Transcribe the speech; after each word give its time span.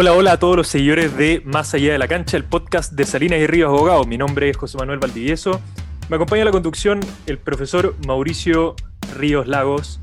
Hola, 0.00 0.14
hola 0.14 0.32
a 0.32 0.38
todos 0.38 0.56
los 0.56 0.66
seguidores 0.66 1.14
de 1.18 1.42
Más 1.44 1.74
Allá 1.74 1.92
de 1.92 1.98
la 1.98 2.08
Cancha, 2.08 2.38
el 2.38 2.44
podcast 2.44 2.94
de 2.94 3.04
Salinas 3.04 3.38
y 3.38 3.46
Ríos 3.46 3.68
Abogados. 3.68 4.06
Mi 4.06 4.16
nombre 4.16 4.48
es 4.48 4.56
José 4.56 4.78
Manuel 4.78 4.98
Valdivieso. 4.98 5.60
Me 6.08 6.16
acompaña 6.16 6.40
en 6.40 6.46
la 6.46 6.52
conducción 6.52 7.00
el 7.26 7.36
profesor 7.36 7.94
Mauricio 8.06 8.76
Ríos 9.14 9.46
Lagos. 9.46 10.00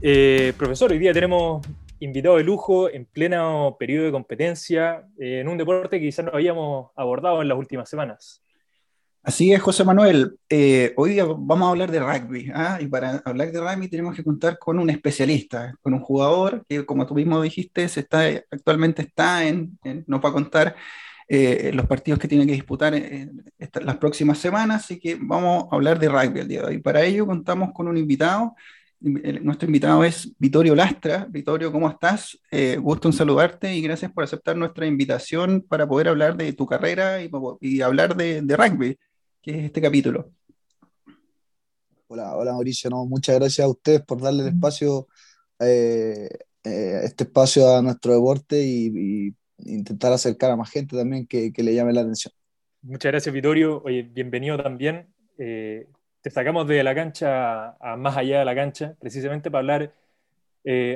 Eh, 0.00 0.54
profesor, 0.56 0.90
hoy 0.90 0.98
día 0.98 1.12
tenemos 1.12 1.66
invitado 2.00 2.38
de 2.38 2.44
lujo 2.44 2.88
en 2.88 3.04
pleno 3.04 3.76
periodo 3.78 4.06
de 4.06 4.12
competencia 4.12 5.06
eh, 5.20 5.40
en 5.40 5.48
un 5.48 5.58
deporte 5.58 6.00
que 6.00 6.06
quizás 6.06 6.24
no 6.24 6.30
habíamos 6.32 6.92
abordado 6.96 7.42
en 7.42 7.48
las 7.48 7.58
últimas 7.58 7.90
semanas. 7.90 8.42
Así 9.26 9.52
es, 9.52 9.60
José 9.60 9.82
Manuel. 9.82 10.38
Eh, 10.48 10.94
hoy 10.96 11.18
vamos 11.18 11.66
a 11.66 11.70
hablar 11.70 11.90
de 11.90 11.98
rugby. 11.98 12.48
¿ah? 12.54 12.78
Y 12.80 12.86
para 12.86 13.22
hablar 13.24 13.50
de 13.50 13.58
rugby 13.58 13.88
tenemos 13.88 14.14
que 14.14 14.22
contar 14.22 14.56
con 14.56 14.78
un 14.78 14.88
especialista, 14.88 15.74
con 15.82 15.94
un 15.94 16.00
jugador 16.00 16.64
que, 16.68 16.86
como 16.86 17.04
tú 17.08 17.14
mismo 17.16 17.42
dijiste, 17.42 17.88
se 17.88 18.00
está, 18.00 18.20
actualmente 18.52 19.02
está 19.02 19.44
en, 19.44 19.76
nos 20.06 20.24
va 20.24 20.28
a 20.28 20.32
contar 20.32 20.76
eh, 21.26 21.72
los 21.74 21.86
partidos 21.86 22.20
que 22.20 22.28
tiene 22.28 22.46
que 22.46 22.52
disputar 22.52 22.94
en, 22.94 23.42
las 23.58 23.96
próximas 23.96 24.38
semanas. 24.38 24.84
Así 24.84 25.00
que 25.00 25.18
vamos 25.20 25.66
a 25.72 25.74
hablar 25.74 25.98
de 25.98 26.08
rugby 26.08 26.38
el 26.38 26.48
día 26.48 26.60
de 26.60 26.66
hoy. 26.68 26.78
Para 26.78 27.02
ello 27.02 27.26
contamos 27.26 27.72
con 27.72 27.88
un 27.88 27.96
invitado. 27.96 28.54
Nuestro 29.00 29.66
invitado 29.66 30.04
es 30.04 30.32
Vittorio 30.38 30.76
Lastra. 30.76 31.26
Vittorio, 31.28 31.72
¿cómo 31.72 31.90
estás? 31.90 32.38
Eh, 32.52 32.76
gusto 32.76 33.08
en 33.08 33.12
saludarte 33.12 33.74
y 33.74 33.82
gracias 33.82 34.12
por 34.12 34.22
aceptar 34.22 34.56
nuestra 34.56 34.86
invitación 34.86 35.62
para 35.68 35.84
poder 35.84 36.06
hablar 36.06 36.36
de 36.36 36.52
tu 36.52 36.64
carrera 36.64 37.18
y, 37.60 37.80
hablar 37.80 38.14
de 38.14 38.56
rugby 38.56 38.96
que 39.46 39.52
es 39.52 39.64
este 39.66 39.80
capítulo. 39.80 40.32
Hola, 42.08 42.36
hola 42.36 42.52
Mauricio, 42.52 42.90
no, 42.90 43.06
muchas 43.06 43.36
gracias 43.36 43.64
a 43.64 43.70
ustedes 43.70 44.02
por 44.02 44.20
darle 44.20 44.42
el 44.42 44.48
espacio, 44.48 45.06
eh, 45.60 46.28
eh, 46.64 47.00
este 47.04 47.24
espacio 47.24 47.76
a 47.76 47.80
nuestro 47.80 48.14
deporte 48.14 48.60
y, 48.60 49.32
intentar 49.58 50.12
acercar 50.12 50.50
a 50.50 50.56
más 50.56 50.70
gente 50.70 50.96
también 50.96 51.26
que, 51.26 51.52
le 51.56 51.74
llame 51.74 51.92
la 51.92 52.02
atención. 52.02 52.34
Muchas 52.82 53.10
gracias, 53.10 53.32
Vittorio. 53.32 53.82
Oye, 53.84 54.02
bienvenido 54.02 54.60
también. 54.62 55.06
Eh, 55.38 55.86
te 56.20 56.30
sacamos 56.30 56.66
de 56.66 56.82
la 56.82 56.94
cancha 56.94 57.70
a 57.80 57.96
más 57.96 58.16
allá 58.16 58.40
de 58.40 58.44
la 58.44 58.54
cancha, 58.54 58.96
precisamente 58.98 59.50
para 59.50 59.60
hablar 59.60 59.94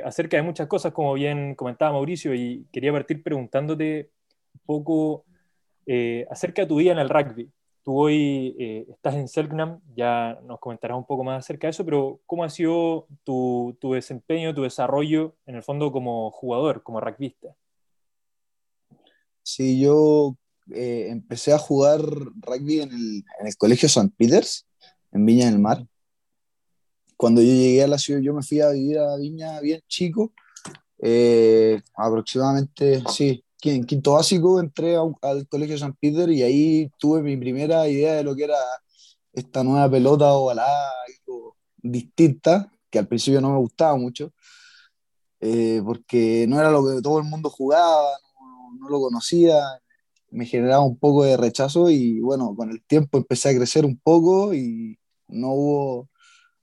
acerca 0.03 0.35
de 0.35 0.43
muchas 0.43 0.67
cosas, 0.67 0.91
como 0.91 1.13
bien 1.13 1.55
comentaba 1.55 1.93
Mauricio, 1.93 2.35
y 2.35 2.67
quería 2.73 2.91
partir 2.91 3.23
preguntándote 3.23 4.11
un 4.53 4.61
poco 4.65 5.25
acerca 6.29 6.63
de 6.63 6.67
tu 6.67 6.75
vida 6.75 6.91
en 6.91 6.99
el 6.99 7.09
rugby. 7.09 7.49
Tú 7.83 7.97
hoy 7.97 8.55
eh, 8.59 8.85
estás 8.89 9.15
en 9.15 9.27
Selknam, 9.27 9.81
ya 9.95 10.39
nos 10.43 10.59
comentarás 10.59 10.97
un 10.97 11.05
poco 11.05 11.23
más 11.23 11.39
acerca 11.39 11.67
de 11.67 11.71
eso, 11.71 11.83
pero 11.83 12.19
¿cómo 12.27 12.43
ha 12.43 12.49
sido 12.49 13.07
tu, 13.23 13.75
tu 13.81 13.93
desempeño, 13.93 14.53
tu 14.53 14.61
desarrollo 14.61 15.35
en 15.47 15.55
el 15.55 15.63
fondo 15.63 15.91
como 15.91 16.29
jugador, 16.29 16.83
como 16.83 17.01
rugbyista? 17.01 17.55
Sí, 19.41 19.79
yo 19.81 20.35
eh, 20.73 21.07
empecé 21.09 21.53
a 21.53 21.57
jugar 21.57 22.01
rugby 22.01 22.81
en 22.81 22.91
el, 22.91 23.23
en 23.39 23.47
el 23.47 23.57
Colegio 23.57 23.87
St. 23.87 24.11
Peters, 24.15 24.67
en 25.11 25.25
Viña 25.25 25.45
del 25.45 25.59
Mar. 25.59 25.85
Cuando 27.17 27.41
yo 27.41 27.47
llegué 27.47 27.83
a 27.83 27.87
la 27.87 27.97
ciudad, 27.97 28.21
yo 28.21 28.33
me 28.33 28.43
fui 28.43 28.61
a 28.61 28.69
vivir 28.69 28.99
a 28.99 29.17
Viña 29.17 29.59
bien 29.59 29.81
chico, 29.87 30.33
eh, 30.99 31.81
aproximadamente, 31.95 33.03
sí, 33.09 33.43
en 33.69 33.85
quinto 33.85 34.13
básico 34.13 34.59
entré 34.59 34.95
al 34.95 35.47
Colegio 35.47 35.77
San 35.77 35.93
Peter 35.93 36.29
y 36.29 36.41
ahí 36.43 36.91
tuve 36.97 37.21
mi 37.21 37.37
primera 37.37 37.87
idea 37.87 38.15
de 38.15 38.23
lo 38.23 38.35
que 38.35 38.45
era 38.45 38.57
esta 39.33 39.63
nueva 39.63 39.89
pelota 39.89 40.33
ovalada, 40.33 40.91
algo 41.07 41.57
distinta, 41.77 42.71
que 42.89 42.99
al 42.99 43.07
principio 43.07 43.41
no 43.41 43.51
me 43.51 43.59
gustaba 43.59 43.95
mucho, 43.95 44.33
eh, 45.39 45.81
porque 45.85 46.45
no 46.47 46.59
era 46.59 46.71
lo 46.71 46.85
que 46.85 47.01
todo 47.01 47.19
el 47.19 47.25
mundo 47.25 47.49
jugaba, 47.49 48.09
no, 48.79 48.89
lo 48.89 48.99
conocía, 48.99 49.59
me 50.31 50.45
generaba 50.45 50.83
un 50.83 50.97
poco 50.97 51.23
de 51.23 51.37
rechazo 51.37 51.89
y 51.89 52.19
bueno, 52.19 52.55
con 52.55 52.71
el 52.71 52.83
tiempo 52.83 53.17
empecé 53.17 53.49
a 53.49 53.55
crecer 53.55 53.85
un 53.85 53.97
poco 53.99 54.53
y 54.53 54.97
no 55.27 55.49
hubo, 55.53 56.09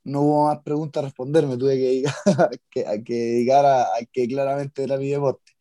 no 0.05 0.23
hubo 0.23 0.47
más 0.49 0.61
preguntas 0.63 1.03
a 1.03 1.07
responder, 1.07 1.47
me 1.47 1.57
tuve 1.57 1.77
que, 1.77 2.05
que, 2.71 3.05
que 3.05 3.15
dedicar 3.15 3.67
a, 3.67 3.83
a 3.83 3.99
que 4.13 4.29
claramente 4.29 4.85
era 4.85 4.97
mi 4.99 5.11
deporte 5.11 5.53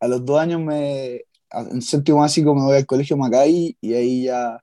a 0.00 0.08
los 0.08 0.24
dos 0.24 0.38
años, 0.38 0.60
me, 0.60 1.22
en 1.52 1.82
séptimo 1.82 2.18
básico, 2.18 2.54
me 2.54 2.62
voy 2.62 2.76
al 2.76 2.86
colegio 2.86 3.16
Macay 3.16 3.76
y 3.80 3.94
ahí 3.94 4.24
ya 4.24 4.62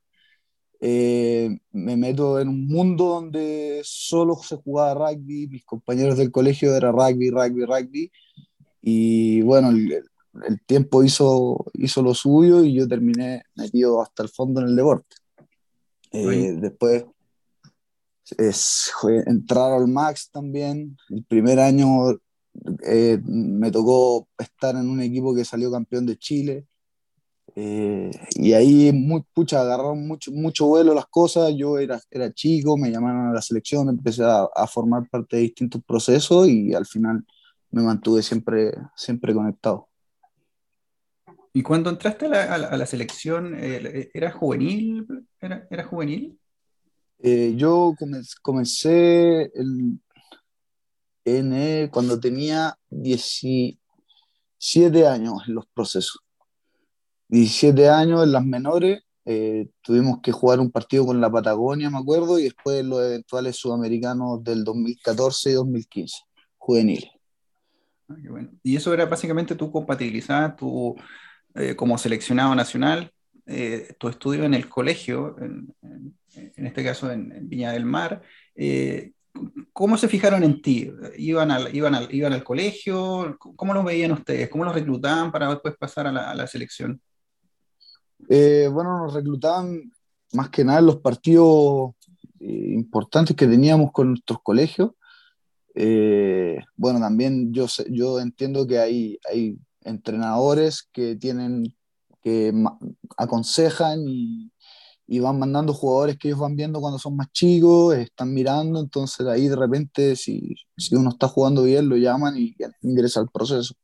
eh, 0.80 1.58
me 1.72 1.96
meto 1.96 2.38
en 2.40 2.48
un 2.48 2.66
mundo 2.66 3.06
donde 3.06 3.80
solo 3.84 4.36
se 4.36 4.56
jugaba 4.56 5.10
rugby, 5.10 5.48
mis 5.48 5.64
compañeros 5.64 6.16
del 6.16 6.30
colegio 6.30 6.74
era 6.74 6.92
rugby, 6.92 7.30
rugby, 7.30 7.64
rugby, 7.64 8.12
y 8.82 9.42
bueno, 9.42 9.70
el, 9.70 10.04
el 10.46 10.60
tiempo 10.62 11.02
hizo, 11.02 11.64
hizo 11.74 12.02
lo 12.02 12.14
suyo 12.14 12.62
y 12.64 12.74
yo 12.74 12.86
terminé 12.86 13.42
metido 13.54 14.02
hasta 14.02 14.22
el 14.22 14.28
fondo 14.28 14.60
en 14.60 14.68
el 14.68 14.76
deporte. 14.76 15.16
Eh, 16.12 16.54
después 16.58 17.04
es, 18.38 18.92
entrar 19.26 19.72
al 19.72 19.88
Max 19.88 20.30
también, 20.30 20.96
el 21.10 21.24
primer 21.24 21.60
año 21.60 22.18
eh, 22.84 23.18
me 23.24 23.70
tocó 23.70 24.28
estar 24.38 24.74
en 24.76 24.88
un 24.88 25.00
equipo 25.00 25.34
que 25.34 25.44
salió 25.44 25.70
campeón 25.70 26.06
de 26.06 26.16
Chile. 26.16 26.66
Eh, 27.54 28.10
y 28.34 28.52
ahí 28.52 28.92
muy, 28.92 29.22
pucha, 29.32 29.62
agarraron 29.62 30.06
mucho, 30.06 30.30
mucho 30.32 30.66
vuelo 30.66 30.94
las 30.94 31.06
cosas. 31.06 31.54
Yo 31.56 31.78
era, 31.78 32.00
era 32.10 32.32
chico, 32.32 32.76
me 32.76 32.90
llamaron 32.90 33.28
a 33.28 33.32
la 33.32 33.42
selección, 33.42 33.88
empecé 33.88 34.24
a, 34.24 34.46
a, 34.54 34.66
formar 34.66 35.08
parte 35.08 35.36
de 35.36 35.42
distintos 35.42 35.82
procesos 35.84 36.48
y 36.48 36.74
al 36.74 36.86
final 36.86 37.24
me 37.70 37.82
mantuve 37.82 38.22
siempre, 38.22 38.72
siempre 38.94 39.32
conectado. 39.32 39.88
¿Y 41.52 41.62
cuando 41.62 41.88
entraste 41.88 42.26
a 42.26 42.28
la, 42.28 42.66
a 42.66 42.76
la, 42.76 42.86
selección, 42.86 43.54
eh, 43.56 44.10
¿era 44.12 44.30
juvenil? 44.30 45.06
¿Era, 45.40 45.66
era 45.70 45.84
juvenil? 45.84 46.38
yo 47.56 47.94
comencé 48.42 49.50
el, 49.54 49.98
en, 51.26 51.88
cuando 51.88 52.18
tenía 52.20 52.78
17 52.88 53.78
años 55.06 55.42
en 55.46 55.54
los 55.54 55.66
procesos. 55.66 56.22
17 57.28 57.88
años 57.88 58.22
en 58.22 58.32
las 58.32 58.44
menores, 58.44 59.02
eh, 59.24 59.68
tuvimos 59.82 60.20
que 60.22 60.30
jugar 60.30 60.60
un 60.60 60.70
partido 60.70 61.04
con 61.04 61.20
la 61.20 61.30
Patagonia, 61.30 61.90
me 61.90 61.98
acuerdo, 61.98 62.38
y 62.38 62.44
después 62.44 62.84
los 62.84 63.02
eventuales 63.02 63.56
sudamericanos 63.56 64.44
del 64.44 64.62
2014 64.62 65.50
y 65.50 65.54
2015, 65.54 66.16
juveniles. 66.56 67.10
Ah, 68.08 68.14
y 68.62 68.76
eso 68.76 68.94
era 68.94 69.06
básicamente 69.06 69.56
tu 69.56 69.72
compatibilizar 69.72 70.54
tu, 70.54 70.94
eh, 71.56 71.74
como 71.74 71.98
seleccionado 71.98 72.54
nacional, 72.54 73.12
eh, 73.46 73.94
tu 73.98 74.06
estudio 74.08 74.44
en 74.44 74.54
el 74.54 74.68
colegio, 74.68 75.36
en, 75.40 75.74
este 76.54 76.84
caso 76.84 77.10
en, 77.10 77.48
Viña 77.48 77.72
del 77.72 77.84
Mar, 77.84 78.22
¿Cómo 79.72 79.96
se 79.96 80.08
fijaron 80.08 80.42
en 80.42 80.62
ti? 80.62 80.90
¿Iban 81.16 81.50
al, 81.50 81.74
iban 81.74 81.94
al, 81.94 82.12
iban 82.14 82.32
al 82.32 82.44
colegio? 82.44 83.36
¿Cómo 83.38 83.74
los 83.74 83.84
veían 83.84 84.12
ustedes? 84.12 84.48
¿Cómo 84.48 84.64
los 84.64 84.74
reclutaban 84.74 85.30
para 85.30 85.48
después 85.48 85.76
pasar 85.76 86.06
a 86.06 86.34
la, 86.34 86.46
selección? 86.46 87.00
Eh, 88.28 88.68
bueno, 88.72 88.98
nos 88.98 89.14
reclutaban 89.14 89.92
más 90.32 90.50
que 90.50 90.64
nada 90.64 90.78
en 90.78 90.86
los 90.86 90.96
partidos 90.96 91.92
eh, 92.40 92.70
importantes 92.72 93.36
que 93.36 93.46
teníamos 93.46 93.92
con 93.92 94.08
nuestros 94.08 94.40
colegios. 94.42 94.90
Eh, 95.74 96.58
bueno, 96.74 96.98
también 97.00 97.52
yo, 97.52 97.66
yo 97.90 98.18
entiendo 98.18 98.66
que 98.66 98.78
hay, 98.78 99.18
hay 99.30 99.58
entrenadores 99.82 100.88
que 100.92 101.16
tienen 101.16 101.76
que 102.26 102.52
aconsejan 103.16 104.00
y, 104.08 104.50
y 105.06 105.20
van 105.20 105.38
mandando 105.38 105.72
jugadores 105.72 106.18
que 106.18 106.28
ellos 106.28 106.40
van 106.40 106.56
viendo 106.56 106.80
cuando 106.80 106.98
son 106.98 107.16
más 107.16 107.30
chicos, 107.32 107.94
están 107.96 108.34
mirando, 108.34 108.80
entonces 108.80 109.26
ahí 109.26 109.48
de 109.48 109.56
repente 109.56 110.16
si, 110.16 110.56
si 110.76 110.94
uno 110.96 111.10
está 111.10 111.28
jugando 111.28 111.62
bien 111.62 111.88
lo 111.88 111.96
llaman 111.96 112.36
y 112.36 112.56
ingresa 112.82 113.20
al 113.20 113.28
proceso. 113.28 113.74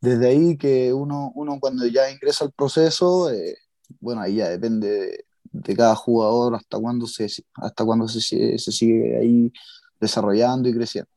Desde 0.00 0.28
ahí 0.28 0.56
que 0.56 0.92
uno, 0.92 1.32
uno 1.34 1.58
cuando 1.60 1.86
ya 1.86 2.10
ingresa 2.10 2.44
al 2.44 2.52
proceso, 2.52 3.30
eh, 3.30 3.56
bueno, 4.00 4.20
ahí 4.20 4.36
ya 4.36 4.48
depende 4.48 5.24
de, 5.52 5.76
cada 5.76 5.94
jugador 5.94 6.54
hasta 6.56 6.78
cuándo 6.78 7.06
se, 7.06 7.28
hasta 7.54 7.84
cuando 7.84 8.08
se, 8.08 8.20
se 8.58 8.72
sigue 8.72 9.18
ahí 9.18 9.52
desarrollando 10.00 10.68
y 10.68 10.74
creciendo. 10.74 11.10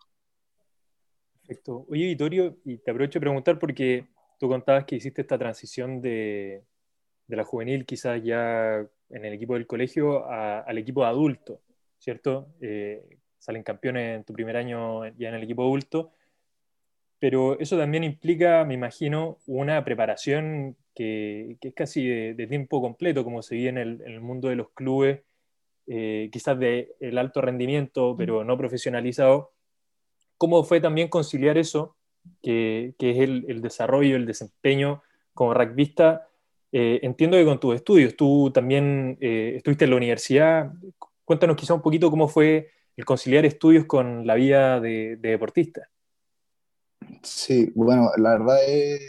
Perfecto. 1.41 1.85
Oye, 1.89 2.05
Vittorio, 2.05 2.57
y 2.63 2.77
te 2.77 2.91
aprovecho 2.91 3.17
de 3.17 3.21
preguntar 3.21 3.57
porque 3.59 4.07
tú 4.39 4.47
contabas 4.47 4.85
que 4.85 4.95
hiciste 4.95 5.21
esta 5.21 5.37
transición 5.37 5.99
de, 5.99 6.63
de 7.29 7.35
la 7.37 7.43
juvenil 7.43 7.85
quizás 7.85 8.21
ya 8.23 8.85
en 9.09 9.25
el 9.25 9.33
equipo 9.33 9.53
del 9.53 9.67
colegio 9.67 10.25
al 10.27 10.77
equipo 10.77 11.05
adulto, 11.05 11.61
¿cierto? 11.99 12.47
Eh, 12.59 13.17
salen 13.37 13.63
campeones 13.63 14.17
en 14.17 14.23
tu 14.23 14.33
primer 14.33 14.57
año 14.57 15.05
ya 15.15 15.29
en 15.29 15.35
el 15.35 15.43
equipo 15.43 15.61
adulto, 15.61 16.11
pero 17.19 17.59
eso 17.59 17.77
también 17.77 18.03
implica, 18.03 18.65
me 18.65 18.73
imagino, 18.73 19.37
una 19.45 19.83
preparación 19.85 20.75
que, 20.95 21.57
es 21.61 21.73
casi 21.75 22.07
de, 22.33 22.47
tiempo 22.47 22.81
completo, 22.81 23.23
como 23.23 23.43
se 23.43 23.55
ve 23.55 23.67
en 23.67 23.77
el, 23.77 24.21
mundo 24.21 24.49
de 24.49 24.55
los 24.55 24.71
clubes, 24.71 25.21
eh, 25.85 26.29
quizás 26.31 26.57
de 26.57 26.95
el 26.99 27.17
alto 27.17 27.41
rendimiento, 27.41 28.15
pero 28.17 28.43
no 28.43 28.57
profesionalizado. 28.57 29.51
¿Cómo 30.37 30.63
fue 30.63 30.81
también 30.81 31.09
conciliar 31.09 31.57
eso 31.57 31.95
que, 32.41 32.95
que 32.97 33.11
es 33.11 33.19
el, 33.19 33.45
el, 33.49 33.61
desarrollo, 33.61 34.15
el 34.15 34.25
desempeño 34.25 35.03
como 35.33 35.53
rugbyista. 35.53 36.28
Eh, 36.71 36.99
entiendo 37.01 37.37
que 37.37 37.45
con 37.45 37.59
tus 37.59 37.75
estudios, 37.75 38.15
tú 38.15 38.51
también 38.51 39.17
eh, 39.21 39.53
estuviste 39.57 39.85
en 39.85 39.91
la 39.91 39.97
universidad. 39.97 40.71
Cuéntanos 41.25 41.55
quizá 41.55 41.73
un 41.73 41.81
poquito 41.81 42.09
cómo 42.11 42.27
fue 42.27 42.71
el 42.95 43.05
conciliar 43.05 43.45
estudios 43.45 43.85
con 43.85 44.27
la 44.27 44.35
vida 44.35 44.79
de, 44.79 45.17
de 45.17 45.29
deportista. 45.29 45.89
Sí, 47.23 47.71
bueno, 47.75 48.11
la 48.17 48.31
verdad 48.31 48.57
es, 48.67 49.01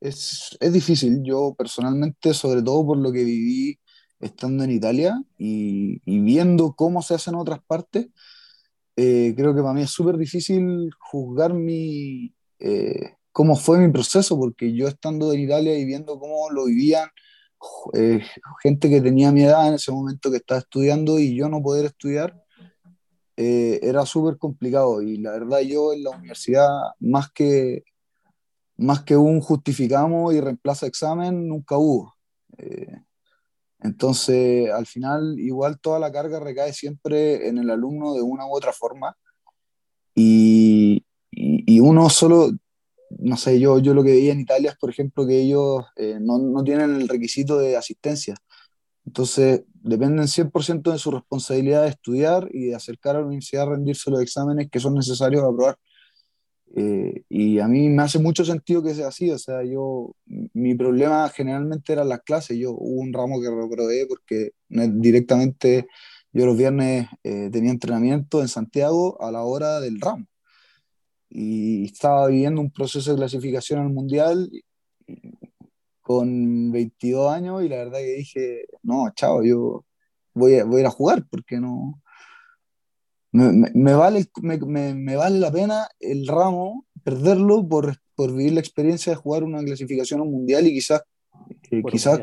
es, 0.00 0.56
es, 0.60 0.72
difícil. 0.72 1.22
Yo 1.22 1.54
personalmente, 1.56 2.34
sobre 2.34 2.62
todo 2.62 2.86
por 2.86 2.98
lo 2.98 3.12
que 3.12 3.24
viví 3.24 3.78
estando 4.20 4.64
en 4.64 4.70
Italia 4.70 5.22
y, 5.38 6.00
y 6.04 6.20
viendo 6.20 6.74
cómo 6.74 7.02
se 7.02 7.14
hace 7.14 7.30
en 7.30 7.36
otras 7.36 7.60
partes, 7.64 8.08
eh, 8.96 9.32
creo 9.36 9.54
que 9.54 9.62
para 9.62 9.74
mí 9.74 9.82
es 9.82 9.90
súper 9.90 10.16
difícil 10.16 10.90
juzgar 10.98 11.54
mi, 11.54 12.34
eh, 12.58 13.16
cómo 13.32 13.56
fue 13.56 13.78
mi 13.78 13.90
proceso, 13.92 14.38
porque 14.38 14.74
yo 14.74 14.88
estando 14.88 15.32
en 15.32 15.40
Italia 15.40 15.76
y 15.76 15.84
viendo 15.84 16.18
cómo 16.18 16.50
lo 16.50 16.66
vivían 16.66 17.08
eh, 17.94 18.20
gente 18.62 18.90
que 18.90 19.00
tenía 19.00 19.32
mi 19.32 19.42
edad 19.42 19.68
en 19.68 19.74
ese 19.74 19.92
momento 19.92 20.30
que 20.30 20.38
estaba 20.38 20.60
estudiando 20.60 21.18
y 21.18 21.34
yo 21.36 21.48
no 21.48 21.62
poder 21.62 21.86
estudiar, 21.86 22.34
eh, 23.36 23.80
era 23.82 24.04
súper 24.06 24.38
complicado. 24.38 25.02
Y 25.02 25.18
la 25.18 25.32
verdad 25.32 25.60
yo 25.60 25.92
en 25.92 26.04
la 26.04 26.10
universidad, 26.10 26.68
más 27.00 27.30
que, 27.32 27.84
más 28.76 29.02
que 29.02 29.16
un 29.16 29.40
justificamos 29.40 30.34
y 30.34 30.40
reemplaza 30.40 30.86
examen, 30.86 31.48
nunca 31.48 31.76
hubo. 31.76 32.14
Eh, 32.58 33.02
entonces, 33.80 34.70
al 34.70 34.86
final, 34.86 35.38
igual 35.40 35.80
toda 35.80 35.98
la 35.98 36.12
carga 36.12 36.38
recae 36.38 36.72
siempre 36.72 37.48
en 37.48 37.58
el 37.58 37.70
alumno 37.70 38.14
de 38.14 38.22
una 38.22 38.46
u 38.46 38.54
otra 38.54 38.72
forma. 38.72 39.16
Y, 40.14 41.04
y, 41.30 41.80
uno 41.80 42.10
solo, 42.10 42.50
no 43.18 43.36
sé, 43.36 43.58
yo, 43.60 43.78
yo 43.78 43.94
lo 43.94 44.02
que 44.02 44.12
veía 44.12 44.32
en 44.32 44.40
Italia 44.40 44.70
es, 44.70 44.76
por 44.76 44.90
ejemplo, 44.90 45.26
que 45.26 45.40
ellos 45.40 45.84
eh, 45.96 46.18
no, 46.20 46.38
no, 46.38 46.62
tienen 46.64 46.94
el 46.96 47.08
requisito 47.08 47.58
de 47.58 47.76
asistencia. 47.76 48.34
Entonces, 49.06 49.64
dependen 49.74 50.26
100% 50.28 50.92
de 50.92 50.98
su 50.98 51.10
responsabilidad 51.10 51.82
de 51.82 51.90
estudiar 51.90 52.48
y 52.52 52.66
de 52.66 52.74
acercar 52.74 53.16
a 53.16 53.20
la 53.20 53.26
universidad 53.26 53.64
a 53.64 53.70
rendirse 53.74 54.10
los 54.10 54.22
exámenes 54.22 54.70
que 54.70 54.80
son 54.80 54.94
necesarios 54.94 55.42
para 55.42 55.52
aprobar. 55.52 55.78
Eh, 56.74 57.24
y 57.28 57.58
a 57.58 57.68
mí 57.68 57.90
me 57.90 58.02
hace 58.02 58.18
mucho 58.18 58.44
sentido 58.44 58.82
que 58.82 58.94
sea 58.94 59.08
así, 59.08 59.30
o 59.30 59.38
sea, 59.38 59.62
yo, 59.62 60.14
mi 60.54 60.74
problema 60.74 61.28
generalmente 61.28 61.92
era 61.92 62.04
las 62.04 62.22
clases, 62.22 62.56
yo 62.58 62.72
hubo 62.72 63.00
un 63.02 63.12
ramo 63.12 63.42
que 63.42 63.50
reprobé 63.50 64.06
porque 64.06 64.52
directamente 64.68 65.86
yo 66.32 66.46
los 66.46 66.56
viernes 66.56 67.08
eh, 67.24 67.50
tenía 67.52 67.72
entrenamiento 67.72 68.40
en 68.40 68.48
Santiago 68.48 69.20
a 69.20 69.30
la 69.30 69.42
hora 69.42 69.80
del 69.80 70.00
ramo 70.00 70.26
y 71.34 71.86
estaba 71.86 72.26
viviendo 72.28 72.60
un 72.60 72.70
proceso 72.70 73.10
de 73.10 73.16
clasificación 73.16 73.80
al 73.80 73.88
mundial 73.88 74.50
con 76.02 76.70
22 76.70 77.32
años 77.32 77.64
y 77.64 77.68
la 77.70 77.76
verdad 77.76 77.98
que 77.98 78.16
dije, 78.16 78.64
no, 78.82 79.10
chao, 79.14 79.42
yo 79.42 79.84
voy 80.34 80.56
a, 80.56 80.64
voy 80.64 80.78
a 80.78 80.80
ir 80.80 80.86
a 80.86 80.90
jugar 80.90 81.24
porque 81.30 81.58
no, 81.58 82.02
me, 83.32 83.70
me, 83.72 83.94
vale, 83.94 84.26
me, 84.42 84.58
me, 84.94 85.16
vale 85.16 85.38
la 85.38 85.50
pena 85.50 85.88
el 86.00 86.26
ramo, 86.26 86.84
perderlo 87.02 87.66
por, 87.66 87.96
por, 88.14 88.32
vivir 88.34 88.52
la 88.52 88.60
experiencia 88.60 89.12
de 89.12 89.16
jugar 89.16 89.42
una 89.42 89.64
clasificación 89.64 90.20
a 90.20 90.24
un 90.24 90.32
mundial 90.32 90.66
y 90.66 90.74
quizás, 90.74 91.02
eh, 91.70 91.82
quizás 91.90 92.20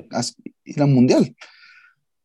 ir 0.65 0.81
al 0.83 0.89
mundial. 0.89 1.35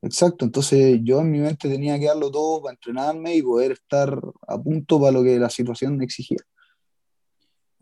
Exacto, 0.02 0.44
entonces 0.44 1.00
yo 1.02 1.20
en 1.20 1.30
mi 1.30 1.38
mente 1.38 1.66
tenía 1.66 1.98
que 1.98 2.04
darlo 2.04 2.30
todo 2.30 2.60
para 2.60 2.74
entrenarme 2.74 3.36
y 3.36 3.42
poder 3.42 3.72
estar 3.72 4.20
a 4.46 4.62
punto 4.62 5.00
para 5.00 5.12
lo 5.12 5.24
que 5.24 5.38
la 5.38 5.48
situación 5.48 5.96
me 5.96 6.04
exigía. 6.04 6.40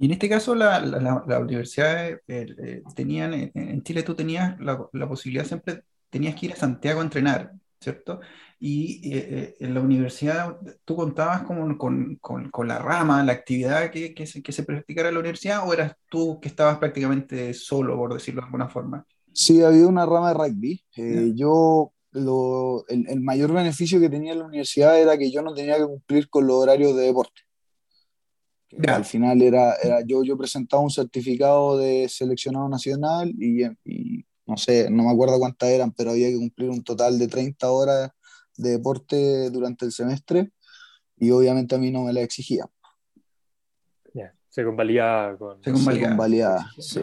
Y 0.02 0.06
en 0.06 0.12
este 0.12 0.28
caso, 0.28 0.56
la, 0.56 0.80
la, 0.80 1.22
la 1.24 1.38
universidad 1.38 2.10
eh, 2.10 2.18
eh, 2.26 2.82
tenían, 2.92 3.52
en 3.54 3.82
Chile 3.84 4.02
tú 4.02 4.16
tenías 4.16 4.58
la, 4.58 4.84
la, 4.92 5.08
posibilidad, 5.08 5.44
siempre 5.44 5.84
tenías 6.10 6.34
que 6.34 6.46
ir 6.46 6.52
a 6.54 6.56
Santiago 6.56 6.98
a 6.98 7.04
entrenar, 7.04 7.52
¿cierto? 7.80 8.18
Y 8.58 9.14
eh, 9.14 9.28
eh, 9.30 9.54
en 9.60 9.74
la 9.74 9.80
universidad 9.80 10.56
tú 10.84 10.96
contabas 10.96 11.44
con, 11.44 11.78
con, 11.78 12.16
con, 12.18 12.66
la 12.66 12.80
rama, 12.80 13.22
la 13.22 13.30
actividad 13.30 13.92
que, 13.92 14.12
que, 14.12 14.26
se, 14.26 14.42
que 14.42 14.50
se 14.50 14.64
practicara 14.64 15.08
en 15.08 15.14
la 15.14 15.20
universidad, 15.20 15.68
o 15.68 15.72
eras 15.72 15.94
tú 16.08 16.40
que 16.40 16.48
estabas 16.48 16.78
prácticamente 16.78 17.54
solo, 17.54 17.96
por 17.96 18.12
decirlo 18.12 18.40
de 18.40 18.46
alguna 18.46 18.68
forma? 18.68 19.06
Sí, 19.32 19.62
había 19.62 19.86
una 19.86 20.04
rama 20.04 20.30
de 20.30 20.34
rugby. 20.34 20.84
Eh, 20.96 21.30
yo, 21.36 21.92
lo, 22.10 22.84
el, 22.88 23.08
el, 23.08 23.20
mayor 23.20 23.52
beneficio 23.52 24.00
que 24.00 24.10
tenía 24.10 24.34
la 24.34 24.46
universidad 24.46 25.00
era 25.00 25.16
que 25.16 25.30
yo 25.30 25.42
no 25.42 25.54
tenía 25.54 25.76
que 25.76 25.86
cumplir 25.86 26.28
con 26.28 26.44
los 26.44 26.56
horarios 26.56 26.96
de 26.96 27.04
deporte. 27.04 27.42
Al 28.88 29.04
final 29.04 29.42
era, 29.42 29.74
era 29.82 30.00
yo, 30.00 30.24
yo 30.24 30.36
presentaba 30.36 30.82
un 30.82 30.90
certificado 30.90 31.76
de 31.76 32.08
seleccionado 32.08 32.68
nacional 32.68 33.30
y, 33.38 33.64
y 33.84 34.24
no 34.46 34.56
sé, 34.56 34.90
no 34.90 35.04
me 35.04 35.10
acuerdo 35.10 35.38
cuántas 35.38 35.68
eran, 35.68 35.92
pero 35.92 36.10
había 36.12 36.28
que 36.28 36.36
cumplir 36.36 36.70
un 36.70 36.82
total 36.82 37.18
de 37.18 37.28
30 37.28 37.70
horas 37.70 38.10
de 38.56 38.70
deporte 38.70 39.50
durante 39.50 39.84
el 39.84 39.92
semestre 39.92 40.52
y 41.18 41.30
obviamente 41.30 41.74
a 41.74 41.78
mí 41.78 41.90
no 41.90 42.04
me 42.04 42.12
la 42.12 42.22
exigía. 42.22 42.64
Yeah, 44.12 44.34
se 44.48 44.64
convalía 44.64 45.36
con... 45.38 45.62
Se 45.62 45.70
convalía, 45.70 46.66
sí. 46.78 47.00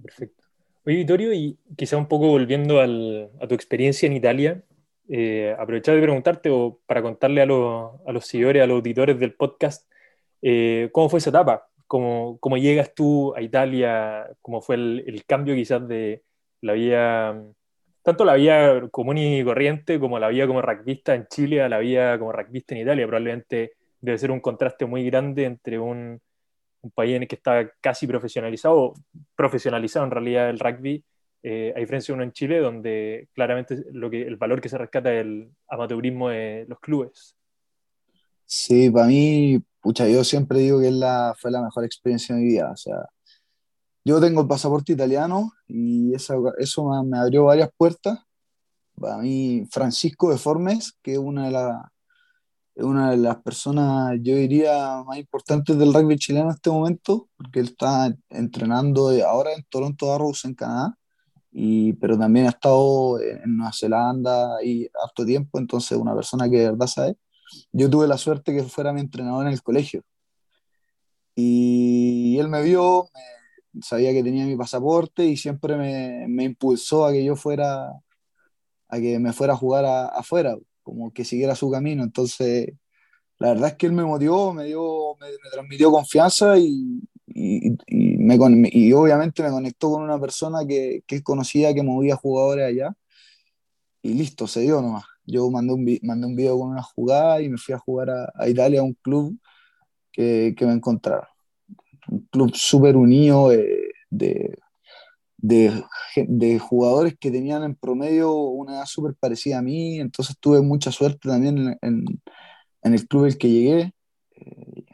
Perfecto. 0.00 0.44
Oye, 0.86 0.96
Vittorio, 0.96 1.32
y 1.34 1.58
quizá 1.76 1.96
un 1.96 2.06
poco 2.06 2.28
volviendo 2.28 2.80
al, 2.80 3.30
a 3.40 3.46
tu 3.46 3.54
experiencia 3.54 4.06
en 4.06 4.14
Italia, 4.14 4.62
eh, 5.08 5.54
aprovechar 5.58 5.94
de 5.94 6.02
preguntarte 6.02 6.50
o 6.50 6.80
para 6.86 7.02
contarle 7.02 7.42
a, 7.42 7.46
lo, 7.46 8.00
a, 8.06 8.12
los 8.12 8.26
seguidores, 8.26 8.62
a 8.62 8.66
los 8.66 8.76
auditores 8.76 9.18
del 9.18 9.34
podcast, 9.34 9.90
eh, 10.42 10.90
¿cómo 10.92 11.08
fue 11.08 11.18
esa 11.18 11.30
etapa? 11.30 11.68
¿Cómo, 11.86 12.38
¿Cómo, 12.40 12.56
llegas 12.58 12.94
tú 12.94 13.34
a 13.34 13.42
Italia? 13.42 14.28
¿Cómo 14.42 14.60
fue 14.60 14.76
el, 14.76 15.22
cambio 15.26 15.54
quizás 15.54 15.86
de 15.88 16.22
la 16.60 16.74
vida 16.74 17.42
tanto 18.02 18.24
la 18.24 18.34
vía 18.34 18.88
común 18.90 19.18
y 19.18 19.44
corriente 19.44 20.00
como 20.00 20.18
la 20.18 20.28
vía 20.28 20.46
como 20.46 20.62
rugbyista 20.62 21.14
en 21.14 21.26
Chile 21.26 21.60
a 21.60 21.68
la 21.68 21.78
vía 21.78 22.18
como 22.18 22.32
rugbyista 22.32 22.74
en 22.74 22.80
Italia. 22.80 23.06
Probablemente 23.06 23.72
debe 24.00 24.16
ser 24.16 24.30
un 24.30 24.40
contraste 24.40 24.86
muy 24.86 25.04
grande 25.04 25.44
entre 25.44 25.78
un, 25.78 26.20
país 26.94 27.16
en 27.16 27.22
el 27.22 27.28
que 27.28 27.34
está 27.34 27.70
casi 27.82 28.06
profesionalizado, 28.06 28.94
profesionalizado 29.36 30.06
en 30.06 30.10
realidad 30.10 30.48
el 30.48 30.58
rugby, 30.58 31.04
eh, 31.42 31.72
a 31.76 31.80
diferencia 31.80 32.12
de 32.12 32.14
uno 32.14 32.24
en 32.24 32.32
Chile, 32.32 32.60
donde 32.60 33.28
claramente 33.34 33.84
lo 33.92 34.08
que, 34.08 34.22
el 34.22 34.36
valor 34.36 34.62
que 34.62 34.70
se 34.70 34.78
rescata 34.78 35.12
es 35.12 35.20
el 35.20 35.50
amateurismo 35.68 36.30
de 36.30 36.64
los 36.66 36.80
clubes. 36.80 37.36
Sí, 38.46 38.88
para 38.88 39.06
mí, 39.06 39.60
pucha, 39.80 40.08
yo 40.08 40.24
siempre 40.24 40.60
digo 40.60 40.80
que 40.80 40.90
la, 40.90 41.34
fue 41.38 41.50
la 41.50 41.62
mejor 41.62 41.84
experiencia 41.84 42.34
de 42.34 42.42
mi 42.42 42.48
vida. 42.48 42.70
O 42.72 42.76
sea, 42.76 43.06
yo 44.04 44.20
tengo 44.20 44.42
el 44.42 44.48
pasaporte 44.48 44.92
italiano 44.92 45.52
y 45.66 46.14
eso, 46.14 46.54
eso 46.58 47.04
me, 47.04 47.18
abrió 47.18 47.44
varias 47.44 47.70
puertas. 47.76 48.18
Para 48.98 49.18
mí, 49.18 49.66
Francisco 49.70 50.30
de 50.30 50.38
Formes, 50.38 50.94
que 51.02 51.12
es 51.12 51.18
una 51.18 51.46
de, 51.46 51.52
la, 51.52 51.92
una 52.76 53.10
de 53.10 53.16
las 53.18 53.36
personas, 53.42 54.18
yo 54.22 54.34
diría, 54.34 55.02
más 55.06 55.18
importantes 55.18 55.78
del 55.78 55.92
rugby 55.92 56.16
chileno 56.16 56.46
en 56.46 56.54
este 56.54 56.70
momento, 56.70 57.28
porque 57.36 57.60
él 57.60 57.66
está 57.66 58.12
entrenando 58.30 59.10
ahora 59.26 59.52
en 59.52 59.64
Toronto 59.68 60.12
Arrows, 60.12 60.44
en 60.44 60.54
Canadá, 60.54 60.96
y, 61.50 61.92
pero 61.94 62.18
también 62.18 62.46
ha 62.46 62.50
estado 62.50 63.20
en 63.20 63.56
Nueva 63.56 63.72
Zelanda 63.72 64.62
y 64.64 64.88
harto 65.04 65.24
tiempo, 65.24 65.58
entonces 65.58 65.98
una 65.98 66.14
persona 66.14 66.48
que 66.48 66.58
de 66.58 66.70
verdad 66.70 66.86
sabe. 66.86 67.16
Yo 67.72 67.90
tuve 67.90 68.06
la 68.06 68.18
suerte 68.18 68.54
que 68.54 68.62
fuera 68.64 68.92
mi 68.92 69.00
entrenador 69.00 69.46
en 69.46 69.52
el 69.52 69.62
colegio. 69.62 70.02
Y 71.34 72.36
él 72.38 72.48
me 72.48 72.62
vio, 72.62 73.08
sabía 73.80 74.12
que 74.12 74.24
tenía 74.24 74.44
mi 74.46 74.56
pasaporte 74.56 75.24
y 75.24 75.36
siempre 75.36 75.76
me, 75.76 76.26
me, 76.28 76.44
impulsó 76.44 77.06
a 77.06 77.12
que 77.12 77.24
yo 77.24 77.36
fuera, 77.36 77.92
a 78.88 78.98
que 78.98 79.18
me 79.18 79.32
fuera 79.32 79.52
a 79.52 79.56
jugar 79.56 79.84
afuera, 80.14 80.56
como 80.82 81.12
que 81.12 81.24
siguiera 81.24 81.54
su 81.54 81.70
camino. 81.70 82.02
Entonces, 82.02 82.72
la 83.38 83.50
verdad 83.50 83.68
es 83.70 83.74
que 83.76 83.86
él 83.86 83.92
me 83.92 84.04
motivó, 84.04 84.52
me, 84.52 84.64
dio, 84.64 85.16
me 85.20 85.28
transmitió 85.52 85.92
confianza 85.92 86.58
y, 86.58 87.00
y, 87.28 87.68
y, 87.86 88.16
me, 88.18 88.36
y 88.72 88.92
obviamente 88.92 89.42
me 89.42 89.50
conectó 89.50 89.92
con 89.92 90.02
una 90.02 90.20
persona 90.20 90.66
que, 90.66 91.02
que 91.06 91.22
conocía, 91.22 91.72
que 91.72 91.82
movía 91.82 92.16
jugadores 92.16 92.66
allá. 92.66 92.94
Y 94.02 94.14
listo, 94.14 94.46
se 94.46 94.60
dio 94.60 94.80
nomás. 94.82 95.04
Yo 95.28 95.50
mandé 95.50 95.72
un, 95.74 95.98
mandé 96.02 96.26
un 96.26 96.36
video 96.36 96.58
con 96.58 96.70
una 96.70 96.82
jugada 96.82 97.40
y 97.42 97.48
me 97.48 97.58
fui 97.58 97.74
a 97.74 97.78
jugar 97.78 98.10
a, 98.10 98.48
Italia, 98.48 98.80
a 98.80 98.84
un 98.84 98.94
club 98.94 99.38
que, 100.12 100.54
que 100.56 100.66
me 100.66 100.72
encontraron 100.72 101.28
un 102.08 102.26
club 102.30 102.54
súper 102.54 102.96
unido 102.96 103.50
de, 103.50 103.90
de, 104.10 104.56
de, 105.36 106.58
jugadores 106.58 107.16
que 107.18 107.30
tenían 107.30 107.62
en 107.62 107.74
promedio 107.74 108.34
una 108.34 108.76
edad 108.76 108.86
súper 108.86 109.14
parecida 109.14 109.58
a 109.58 109.62
mí, 109.62 110.00
entonces 110.00 110.36
tuve 110.40 110.60
mucha 110.62 110.90
suerte 110.90 111.28
también 111.28 111.58
en, 111.58 111.78
en, 111.82 112.04
en 112.82 112.94
el 112.94 113.06
club 113.06 113.24
al 113.24 113.38
que 113.38 113.50
llegué. 113.50 113.92
Eh, 114.34 114.84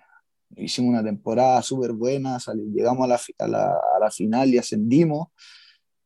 hicimos 0.56 0.90
una 0.90 1.04
temporada 1.04 1.62
súper 1.62 1.92
buena, 1.92 2.38
llegamos 2.72 3.04
a 3.04 3.08
la, 3.08 3.20
a, 3.38 3.48
la, 3.48 3.66
a 3.96 3.98
la, 4.00 4.10
final 4.10 4.48
y 4.50 4.58
ascendimos. 4.58 5.28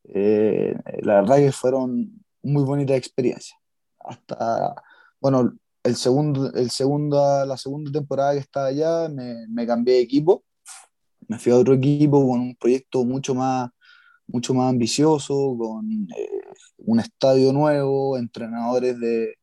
Eh, 0.05 0.75
la 1.03 1.21
verdad 1.21 1.37
que 1.37 1.53
fueron 1.53 2.25
muy 2.43 2.65
bonitas 2.65 2.97
experiencias. 2.97 3.58
Hasta, 4.09 4.75
bueno, 5.21 5.57
el 5.83 5.97
segundo, 5.97 6.53
el 6.55 6.71
segundo, 6.71 7.45
la 7.47 7.57
segunda 7.57 7.91
temporada 7.93 8.33
que 8.33 8.41
estaba 8.41 8.67
allá 8.67 9.09
me, 9.09 9.47
me 9.49 9.67
cambié 9.67 9.95
de 9.95 10.01
equipo 10.01 10.45
me 11.29 11.39
fui 11.39 11.53
a 11.53 11.57
otro 11.57 11.75
equipo 11.75 12.27
con 12.27 12.41
un 12.41 12.57
proyecto 12.57 13.05
mucho 13.05 13.35
más, 13.35 13.71
mucho 14.27 14.55
más 14.55 14.71
ambicioso, 14.71 15.57
con 15.59 16.09
eh, 16.17 16.41
un 16.79 17.01
estadio 17.01 17.53
nuevo, 17.53 18.17
entrenadores 18.19 18.99
de, 18.99 19.35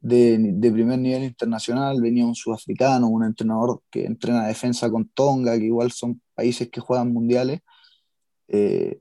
de, 0.00 0.72
primer 0.72 0.98
nivel 0.98 1.24
internacional, 1.24 2.00
venía 2.00 2.26
un 2.26 2.34
sudafricano, 2.34 3.08
un 3.08 3.24
entrenador 3.24 3.82
que 3.90 4.04
entrena 4.04 4.46
defensa 4.46 4.90
con 4.90 5.08
Tonga, 5.08 5.58
que 5.58 5.64
igual 5.64 5.92
son 5.92 6.20
países 6.34 6.68
que 6.70 6.80
juegan 6.80 7.12
mundiales. 7.12 7.60
Eh, 8.48 9.00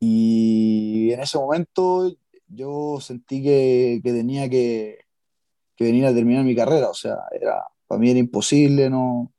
y 0.00 1.12
en 1.12 1.20
ese 1.20 1.38
momento 1.38 2.12
yo 2.54 2.98
sentí 3.00 3.42
que, 3.42 4.00
que 4.02 4.12
tenía 4.12 4.48
que, 4.48 4.98
que, 5.76 5.84
venir 5.84 6.06
a 6.06 6.14
terminar 6.14 6.44
mi 6.44 6.54
carrera, 6.54 6.90
o 6.90 6.94
sea, 6.94 7.16
era, 7.30 7.64
para 7.86 7.98
mí 7.98 8.10
era 8.10 8.18
imposible 8.18 8.90
no, 8.90 9.32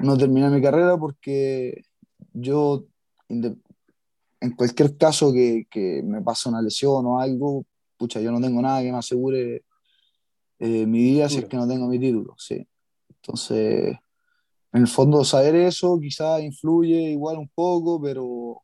no 0.00 0.16
terminar 0.16 0.50
mi 0.50 0.62
carrera 0.62 0.96
porque 0.96 1.82
yo, 2.32 2.86
en 3.28 4.50
cualquier 4.56 4.96
caso 4.96 5.32
que, 5.32 5.66
que 5.70 6.02
me 6.02 6.22
pase 6.22 6.48
una 6.48 6.62
lesión 6.62 7.04
o 7.06 7.20
algo, 7.20 7.66
pucha, 7.96 8.20
yo 8.20 8.32
no 8.32 8.40
tengo 8.40 8.62
nada 8.62 8.82
que 8.82 8.92
me 8.92 8.98
asegure 8.98 9.64
eh, 10.58 10.86
mi 10.86 11.02
vida 11.02 11.28
si 11.28 11.38
es 11.38 11.46
que 11.46 11.56
no 11.56 11.68
tengo 11.68 11.88
mi 11.88 11.98
título, 11.98 12.34
sí. 12.38 12.66
Entonces, 13.08 13.96
en 14.72 14.80
el 14.80 14.88
fondo 14.88 15.24
saber 15.24 15.54
eso 15.56 15.98
quizás 16.00 16.42
influye 16.42 17.10
igual 17.10 17.38
un 17.38 17.48
poco, 17.48 18.00
pero, 18.00 18.62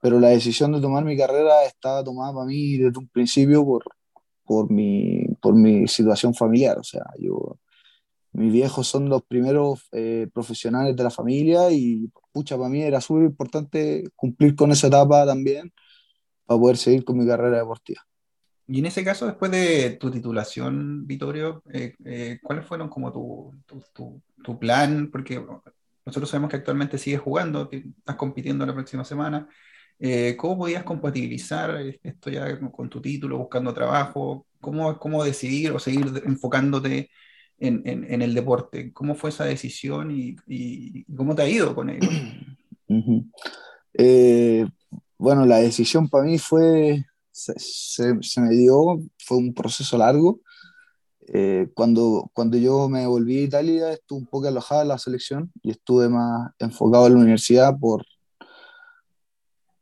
pero 0.00 0.20
la 0.20 0.28
decisión 0.28 0.72
de 0.72 0.80
tomar 0.80 1.04
mi 1.04 1.16
carrera 1.16 1.64
estaba 1.64 2.04
tomada 2.04 2.32
para 2.32 2.46
mí 2.46 2.76
desde 2.76 2.98
un 2.98 3.08
principio 3.08 3.64
por, 3.64 3.84
por, 4.44 4.70
mi, 4.70 5.24
por 5.40 5.54
mi 5.54 5.88
situación 5.88 6.34
familiar. 6.34 6.78
O 6.78 6.84
sea, 6.84 7.04
yo, 7.18 7.58
mis 8.32 8.52
viejos 8.52 8.86
son 8.86 9.08
los 9.08 9.22
primeros 9.22 9.88
eh, 9.92 10.28
profesionales 10.32 10.94
de 10.94 11.02
la 11.02 11.10
familia 11.10 11.70
y, 11.70 12.10
pucha, 12.32 12.56
para 12.56 12.68
mí 12.68 12.82
era 12.82 13.00
súper 13.00 13.24
importante 13.24 14.04
cumplir 14.14 14.54
con 14.54 14.70
esa 14.70 14.86
etapa 14.86 15.26
también 15.26 15.72
para 16.46 16.60
poder 16.60 16.76
seguir 16.76 17.04
con 17.04 17.18
mi 17.18 17.26
carrera 17.26 17.58
deportiva. 17.58 18.02
Y 18.70 18.80
en 18.80 18.86
ese 18.86 19.02
caso, 19.02 19.26
después 19.26 19.50
de 19.50 19.96
tu 19.98 20.10
titulación, 20.10 21.06
Vittorio, 21.06 21.62
eh, 21.72 21.94
eh, 22.04 22.38
¿cuáles 22.42 22.66
fueron 22.66 22.90
como 22.90 23.10
tu, 23.10 23.54
tu, 23.66 24.22
tu, 24.44 24.58
plan? 24.58 25.08
Porque 25.10 25.42
nosotros 26.04 26.28
sabemos 26.28 26.50
que 26.50 26.56
actualmente 26.56 26.98
sigues 26.98 27.20
jugando, 27.20 27.70
estás 27.72 28.16
compitiendo 28.16 28.66
la 28.66 28.74
próxima 28.74 29.04
semana. 29.04 29.48
Eh, 30.00 30.36
¿Cómo 30.36 30.58
podías 30.58 30.84
compatibilizar 30.84 31.76
esto 32.02 32.30
ya 32.30 32.58
con 32.70 32.88
tu 32.88 33.00
título, 33.00 33.38
buscando 33.38 33.74
trabajo? 33.74 34.46
¿Cómo, 34.60 34.98
cómo 34.98 35.24
decidir 35.24 35.72
o 35.72 35.78
seguir 35.78 36.22
enfocándote 36.24 37.10
en, 37.58 37.82
en, 37.84 38.04
en 38.04 38.22
el 38.22 38.34
deporte? 38.34 38.92
¿Cómo 38.92 39.14
fue 39.14 39.30
esa 39.30 39.44
decisión 39.44 40.10
y, 40.10 40.36
y 40.46 41.04
cómo 41.14 41.34
te 41.34 41.42
ha 41.42 41.48
ido 41.48 41.74
con 41.74 41.90
ello? 41.90 42.08
bueno, 45.18 45.46
la 45.46 45.58
decisión 45.58 46.08
para 46.08 46.24
mí 46.24 46.38
fue 46.38 47.04
se, 47.38 47.54
se, 48.22 48.40
me 48.40 48.50
dio, 48.50 49.00
fue 49.18 49.36
un 49.36 49.54
proceso 49.54 49.96
largo. 49.96 50.40
Eh, 51.28 51.68
cuando, 51.74 52.30
cuando 52.32 52.56
yo 52.56 52.88
me 52.88 53.06
volví 53.06 53.38
a 53.38 53.42
Italia, 53.42 53.92
estuve 53.92 54.20
un 54.20 54.26
poco 54.26 54.48
alojada 54.48 54.82
en 54.82 54.88
la 54.88 54.98
selección 54.98 55.52
y 55.62 55.70
estuve 55.70 56.08
más 56.08 56.50
enfocado 56.58 57.06
en 57.06 57.14
la 57.14 57.20
universidad 57.20 57.78
por, 57.78 58.04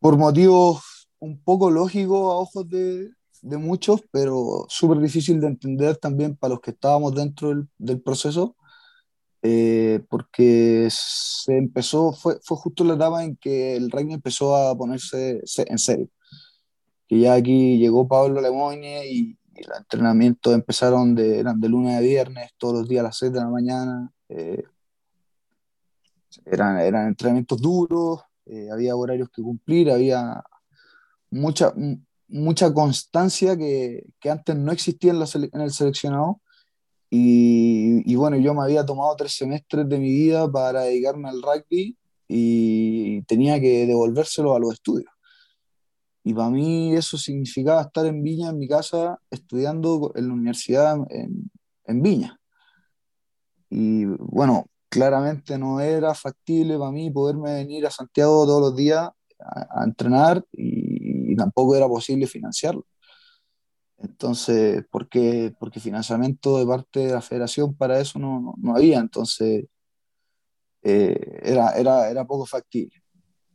por 0.07 0.19
motivos 0.19 1.09
un 1.19 1.43
poco 1.43 1.69
lógicos 1.69 2.17
a 2.17 2.37
ojos 2.37 2.69
de, 2.69 3.11
de 3.43 3.57
muchos, 3.57 4.03
pero 4.13 4.65
súper 4.69 5.01
difícil 5.01 5.41
de 5.41 5.49
entender 5.49 5.97
también 5.97 6.37
para 6.37 6.55
los 6.55 6.61
que 6.61 6.71
estábamos 6.71 7.13
dentro 7.13 7.49
del, 7.49 7.69
del 7.77 8.01
proceso, 8.01 8.55
eh, 9.43 9.99
porque 10.09 10.87
se 10.93 11.59
empezó, 11.59 12.13
fue, 12.13 12.39
fue 12.41 12.57
justo 12.57 12.85
la 12.85 12.95
etapa 12.95 13.25
en 13.25 13.35
que 13.35 13.75
el 13.75 13.91
rugby 13.91 14.13
empezó 14.13 14.55
a 14.55 14.79
ponerse 14.79 15.43
en 15.57 15.79
serio 15.79 16.09
que 17.09 17.19
ya 17.19 17.35
aquí 17.35 17.77
llegó 17.77 18.07
Pablo 18.07 18.41
Lemoine 18.41 19.09
y, 19.09 19.37
los 19.67 19.77
entrenamientos 19.77 20.55
empezaron 20.55 21.17
de, 21.17 21.41
eran 21.41 21.61
de 21.61 21.69
lunes 21.69 21.97
a 21.97 22.01
viernes, 22.01 22.53
todos 22.59 22.75
los 22.75 22.89
días 22.89 23.01
a 23.01 23.09
las 23.09 23.19
6 23.19 23.33
de 23.33 23.41
la 23.41 23.49
mañana. 23.49 24.13
Eh, 24.29 24.63
eran, 26.45 26.79
eran 26.79 27.09
entrenamientos 27.09 27.61
duros, 27.61 28.21
eh, 28.47 28.69
había 28.73 28.97
horarios 28.97 29.29
que 29.31 29.43
cumplir, 29.43 29.91
había 29.91 30.43
mucha, 31.31 31.75
mucha 32.29 32.73
constancia 32.73 33.57
que, 33.57 34.05
que 34.21 34.31
antes 34.31 34.57
no 34.57 34.73
existía 34.73 35.13
en, 35.13 35.19
la 35.19 35.27
en 35.35 35.61
el 35.61 35.71
seleccionado. 35.71 36.41
Y, 37.11 38.03
y, 38.11 38.17
bueno, 38.17 38.37
yo 38.37 38.53
me 38.55 38.63
había 38.63 38.85
tomado 38.85 39.15
tres 39.17 39.37
semestres 39.37 39.89
de 39.89 39.99
mi 39.99 40.11
vida 40.11 40.51
para 40.51 40.83
dedicarme 40.83 41.29
al 41.29 41.43
rugby 41.43 41.97
y 42.29 43.23
tenía 43.23 43.61
que 43.61 43.87
devolvérselo 43.87 44.55
a 44.55 44.59
los 44.59 44.75
estudios. 44.75 45.11
Y 46.25 46.35
para 46.35 46.51
mí 46.51 46.95
eso 46.95 47.17
significaba 47.17 47.83
estar 47.83 48.07
en 48.07 48.23
Viña, 48.23 48.51
en 48.51 48.59
mi 48.59 48.67
casa, 48.67 49.21
estudiando 49.31 50.13
en 50.17 50.29
la 50.29 50.35
universidad 50.35 50.99
en, 51.11 51.51
en 51.85 52.03
Viña. 52.03 52.41
Y 53.71 54.07
bueno, 54.07 54.67
claramente 54.89 55.59
no 55.59 55.81
era 55.81 56.15
factible 56.15 56.79
para 56.79 56.91
mí 56.93 57.11
poderme 57.11 57.55
venir 57.55 57.87
a 57.87 57.91
Santiago 57.91 58.47
todos 58.47 58.61
los 58.61 58.77
días 58.77 59.11
a, 59.39 59.85
entrenar 59.85 60.45
y, 60.53 61.37
tampoco 61.37 61.77
era 61.77 61.87
posible 61.89 62.27
financiarlo. 62.27 62.87
Entonces, 63.99 64.85
porque, 64.91 65.55
porque 65.59 65.81
financiamiento 65.81 66.59
de 66.59 66.67
parte 66.67 67.01
de 67.01 67.13
la 67.13 67.23
federación 67.23 67.75
para 67.75 68.01
eso 68.01 68.19
no, 68.19 68.55
no, 68.59 68.77
había, 68.77 68.99
entonces 68.99 69.67
eh, 70.83 71.41
era, 71.43 71.71
era, 71.73 72.11
era 72.11 72.25
poco 72.27 72.47
factible. 72.47 73.03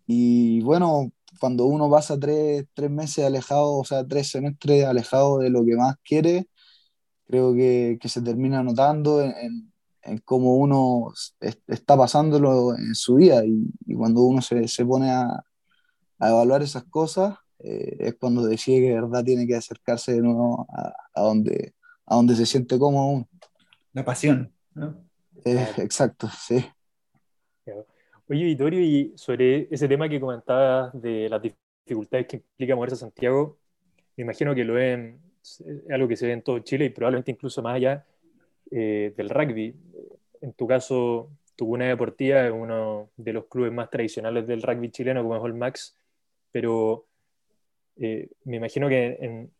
Y 0.07 0.61
bueno, 0.61 1.11
cuando 1.39 1.65
uno 1.65 1.89
pasa 1.89 2.19
tres, 2.19 2.65
tres 2.73 2.91
meses 2.91 3.25
alejado, 3.25 3.77
o 3.77 3.85
sea, 3.85 4.05
tres 4.07 4.29
semestres 4.31 4.85
alejado 4.85 5.39
de 5.39 5.49
lo 5.49 5.63
que 5.65 5.75
más 5.75 5.95
quiere, 6.03 6.47
creo 7.27 7.53
que, 7.53 7.97
que 8.01 8.09
se 8.09 8.21
termina 8.21 8.63
notando 8.63 9.21
en, 9.21 9.70
cómo 10.25 10.55
uno 10.55 11.13
está 11.67 11.97
pasándolo 11.97 12.75
en 12.75 12.95
su 12.95 13.15
vida 13.15 13.45
y, 13.45 13.65
y 13.85 13.95
cuando 13.95 14.21
uno 14.21 14.41
se, 14.41 14.67
se 14.67 14.85
pone 14.85 15.11
a, 15.11 15.43
a, 16.19 16.29
evaluar 16.29 16.61
esas 16.63 16.83
cosas, 16.85 17.37
eh, 17.59 17.97
es 17.99 18.15
cuando 18.15 18.45
decide 18.45 18.81
que 18.81 18.87
de 18.87 19.01
verdad 19.01 19.23
tiene 19.23 19.45
que 19.45 19.55
acercarse 19.55 20.13
de 20.13 20.21
nuevo 20.21 20.67
a, 20.69 20.93
a 21.13 21.21
donde, 21.21 21.73
a 22.05 22.15
donde 22.15 22.35
se 22.35 22.45
siente 22.45 22.79
cómodo 22.79 23.27
La 23.93 24.03
pasión, 24.03 24.51
¿no? 24.73 25.03
Eh, 25.45 25.67
exacto, 25.77 26.27
sí. 26.29 26.63
Oye, 28.27 28.45
Vittorio, 28.45 28.79
y 28.79 29.13
sobre 29.17 29.67
ese 29.71 29.87
tema 29.87 30.07
que 30.07 30.19
comentabas 30.19 30.89
de 31.01 31.27
las 31.27 31.41
dificultades 31.41 32.27
que 32.27 32.37
implica 32.37 32.75
moverse 32.75 32.95
a 32.95 32.99
Santiago, 32.99 33.57
me 34.15 34.23
imagino 34.23 34.55
que 34.55 34.63
lo 34.63 34.73
ven, 34.73 35.19
es 35.41 35.61
algo 35.89 36.07
que 36.07 36.15
se 36.15 36.27
ve 36.27 36.33
en 36.33 36.41
todo 36.41 36.59
Chile 36.59 36.85
y 36.85 36.89
probablemente 36.89 37.31
incluso 37.31 37.61
más 37.61 37.75
allá 37.75 38.05
eh, 38.69 39.13
del 39.17 39.29
rugby. 39.29 39.75
En 40.41 40.53
tu 40.53 40.67
caso, 40.67 41.29
tu 41.55 41.67
Cuna 41.67 41.85
Deportiva 41.85 42.45
es 42.45 42.51
uno 42.51 43.11
de 43.17 43.33
los 43.33 43.45
clubes 43.45 43.71
más 43.71 43.89
tradicionales 43.89 44.47
del 44.47 44.61
rugby 44.61 44.89
chileno, 44.89 45.21
como 45.21 45.35
es 45.35 45.41
All 45.41 45.53
Max, 45.53 45.95
pero 46.51 47.05
eh, 47.97 48.29
me 48.45 48.57
imagino 48.57 48.89
que 48.89 49.17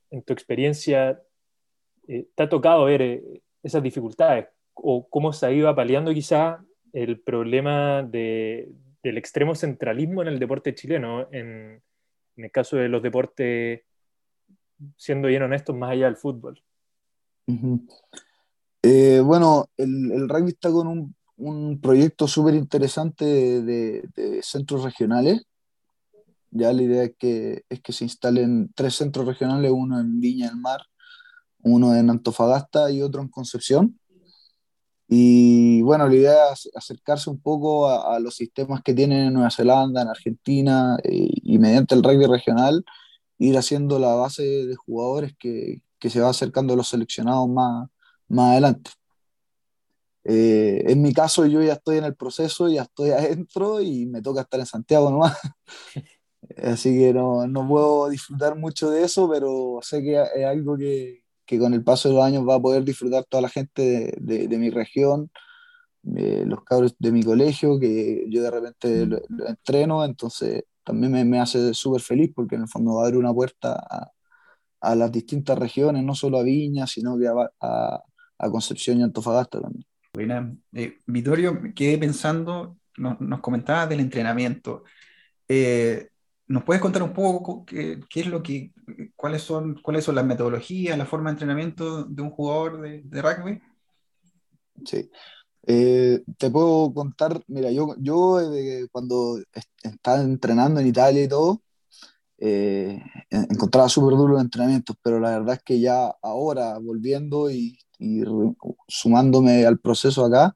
en, 0.10 0.24
tu 0.24 0.34
experiencia 0.34 1.22
eh, 2.08 2.28
te 2.36 2.44
ha 2.44 2.50
tocado 2.50 2.86
ver 2.86 3.02
eh, 3.02 3.42
esas 3.64 3.84
dificultades 3.84 4.48
o 4.74 5.08
cómo 5.08 5.32
se 5.32 5.46
ha 5.46 5.52
ido 5.52 5.70
apaleando 5.70 6.14
quizá 6.14 6.64
el 6.92 7.20
problema 7.20 8.04
de, 8.04 8.70
del 9.04 9.18
extremo 9.18 9.56
centralismo 9.56 10.22
en 10.22 10.28
el 10.28 10.40
deporte 10.40 10.76
chileno, 10.76 11.28
en, 11.32 11.82
el 12.38 12.52
caso 12.52 12.78
de 12.78 12.90
los 12.90 13.04
deportes, 13.04 13.82
siendo 14.98 15.28
bien 15.28 15.44
honestos, 15.44 15.76
más 15.76 15.92
allá 15.92 16.06
del 16.06 16.16
fútbol. 16.16 16.62
Eh, 18.84 19.20
bueno, 19.24 19.70
el, 19.78 20.12
el, 20.12 20.30
rugby 20.30 20.52
está 20.52 20.72
con 20.72 20.88
un, 21.38 21.80
proyecto 21.82 22.28
súper 22.28 22.56
interesante 22.56 23.26
de, 23.26 24.42
centros 24.44 24.84
regionales. 24.84 25.44
Ya 26.52 26.74
la 26.74 26.82
idea 26.82 27.04
es 27.04 27.14
que, 27.18 27.64
es 27.70 27.82
que 27.82 27.94
se 27.94 28.06
instalen 28.06 28.72
tres 28.76 28.96
centros 28.96 29.26
regionales, 29.26 29.72
uno 29.72 30.00
en 30.00 30.20
Viña 30.20 30.50
del 30.50 30.58
Mar, 30.58 30.82
uno 31.64 31.96
en 31.96 32.10
Antofagasta 32.10 32.92
y 32.92 33.02
otro 33.02 33.22
en 33.22 33.30
Concepción. 33.30 34.00
Y 35.08 35.82
bueno, 35.84 36.08
la 36.08 36.16
idea 36.16 36.54
es 36.54 36.70
acercarse 36.76 37.30
un 37.30 37.40
poco 37.42 37.90
a, 37.90 38.20
los 38.20 38.36
sistemas 38.36 38.82
que 38.82 38.94
tienen 38.94 39.28
en 39.28 39.34
Nueva 39.34 39.52
Zelanda, 39.52 40.02
en 40.02 40.08
Argentina, 40.08 40.98
eh, 41.04 41.30
y 41.44 41.60
mediante 41.60 41.96
el 41.96 42.04
rugby 42.04 42.26
regional, 42.28 42.84
ir 43.38 43.58
haciendo 43.58 44.00
la 44.00 44.16
base 44.16 44.44
de 44.44 44.76
jugadores 44.76 45.36
que 45.38 45.82
se 46.10 46.22
va 46.22 46.30
acercando 46.30 46.74
a 46.74 46.78
los 46.78 46.90
seleccionados 46.90 47.50
más, 47.50 47.90
más 48.32 48.52
adelante. 48.52 48.92
Eh, 50.24 50.84
en 50.88 51.02
mi 51.02 51.14
caso, 51.14 51.46
yo 51.48 51.62
ya 51.64 51.74
estoy 51.74 51.98
en 51.98 52.06
el 52.06 52.16
proceso, 52.16 52.70
ya 52.70 52.84
estoy 52.84 53.12
adentro 53.12 53.82
y 53.82 54.06
me 54.06 54.22
toca 54.22 54.42
estar 54.42 54.60
en 54.60 54.66
Santiago 54.66 55.10
nomás. 55.12 55.38
Así 56.58 56.98
que 56.98 57.14
no, 57.14 57.48
no 57.48 57.68
puedo 57.68 58.10
disfrutar 58.10 58.56
mucho 58.58 58.90
de 58.90 59.04
eso, 59.04 59.30
pero 59.30 59.80
sé 59.82 60.02
que 60.02 60.22
es 60.36 60.46
algo 60.46 60.78
que, 60.78 61.24
que 61.46 61.60
con 61.60 61.74
el 61.74 61.84
paso 61.84 62.10
de 62.10 62.16
los 62.16 62.24
años 62.24 62.48
va 62.48 62.56
a 62.56 62.62
poder 62.62 62.84
disfrutar 62.84 63.26
toda 63.26 63.42
la 63.42 63.50
gente 63.50 63.82
de, 63.82 64.18
de, 64.20 64.48
de 64.48 64.58
mi 64.58 64.70
región, 64.70 65.32
eh, 66.16 66.44
los 66.48 66.64
cabros 66.64 66.96
de 67.00 67.12
mi 67.12 67.24
colegio, 67.24 67.80
que 67.80 68.26
yo 68.30 68.42
de 68.42 68.52
repente 68.52 69.06
lo, 69.06 69.22
entreno, 69.48 70.04
entonces 70.04 70.64
también 70.84 71.12
me, 71.12 71.24
me 71.26 71.40
hace 71.40 71.74
súper 71.74 72.02
feliz 72.02 72.32
porque 72.36 72.56
en 72.56 72.64
el 72.64 72.68
fondo 72.68 72.96
va 72.96 73.04
a 73.04 73.06
abrir 73.06 73.20
una 73.20 73.34
puerta 73.34 73.74
a, 73.74 74.12
a, 74.82 74.96
las 74.96 75.12
distintas 75.12 75.58
regiones, 75.60 76.04
no 76.04 76.16
solo 76.16 76.40
a 76.40 76.44
Viña, 76.44 76.88
sino 76.88 77.18
que 77.20 77.28
a, 77.28 77.34
a, 77.62 78.04
a 78.42 78.50
Concepción 78.50 79.00
y 79.00 79.04
Antofagasta 79.04 79.62
también. 79.62 79.86
Buena. 80.14 80.54
Eh, 80.74 81.00
Vittorio, 81.06 81.62
quedé 81.76 81.98
pensando, 81.98 82.78
nos, 82.98 83.22
nos 83.22 83.40
comentabas 83.40 83.88
del 83.88 84.02
entrenamiento. 84.02 84.84
Eh, 85.48 86.10
¿Nos 86.48 86.64
puedes 86.64 86.82
contar 86.82 87.04
un 87.04 87.14
poco 87.14 87.64
qué, 87.66 88.02
qué, 88.10 88.22
es 88.22 88.28
lo 88.28 88.44
que, 88.44 88.74
cuáles 89.16 89.42
son, 89.42 89.80
cuáles 89.82 90.04
son 90.04 90.16
las 90.16 90.26
metodologías, 90.26 90.98
la 90.98 91.06
forma 91.06 91.30
de 91.30 91.36
entrenamiento 91.36 92.04
de 92.04 92.22
un 92.22 92.32
jugador 92.32 92.82
de, 92.82 93.02
de 93.04 93.22
rugby? 93.22 93.62
Sí. 94.86 95.10
Eh, 95.68 96.24
te 96.38 96.50
puedo 96.50 96.94
contar, 96.94 97.42
mira, 97.48 97.72
yo, 97.72 97.96
yo 98.00 98.42
eh, 98.42 98.88
cuando 98.92 99.40
estaba 99.84 100.22
entrenando 100.22 100.80
en 100.80 100.88
Italia 100.88 101.24
y 101.24 101.28
todo, 101.28 101.62
eh, 102.44 103.00
encontraba 103.30 103.88
súper 103.88 104.18
duro 104.18 104.34
los 104.34 104.42
entrenamientos, 104.42 104.96
pero 105.04 105.20
la 105.20 105.30
verdad 105.30 105.56
es 105.56 105.64
que 105.64 105.80
ya 105.80 106.12
ahora 106.24 106.80
volviendo 106.80 107.52
y, 107.52 107.78
y 108.00 108.24
sumándome 108.88 109.64
al 109.66 109.80
proceso 109.80 110.26
acá, 110.26 110.56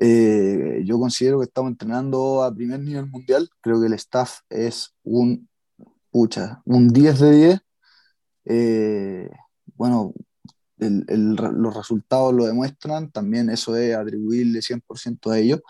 eh, 0.00 0.82
yo 0.86 0.98
considero 0.98 1.38
que 1.38 1.44
estamos 1.44 1.70
entrenando 1.70 2.42
a 2.42 2.54
primer 2.54 2.80
nivel 2.80 3.06
mundial, 3.08 3.50
creo 3.60 3.78
que 3.78 3.88
el 3.88 3.92
staff 3.92 4.40
es 4.48 4.94
un, 5.04 5.48
pucha, 6.10 6.62
un 6.64 6.88
10 6.88 7.20
de 7.20 7.30
10. 7.30 7.60
Eh, 8.46 9.30
bueno, 9.76 10.14
el, 10.78 11.04
el, 11.08 11.34
los 11.34 11.76
resultados 11.76 12.32
lo 12.34 12.46
demuestran, 12.46 13.10
también 13.12 13.50
eso 13.50 13.76
es 13.76 13.94
atribuirle 13.94 14.60
100% 14.60 15.30
a 15.30 15.38
ellos. 15.38 15.60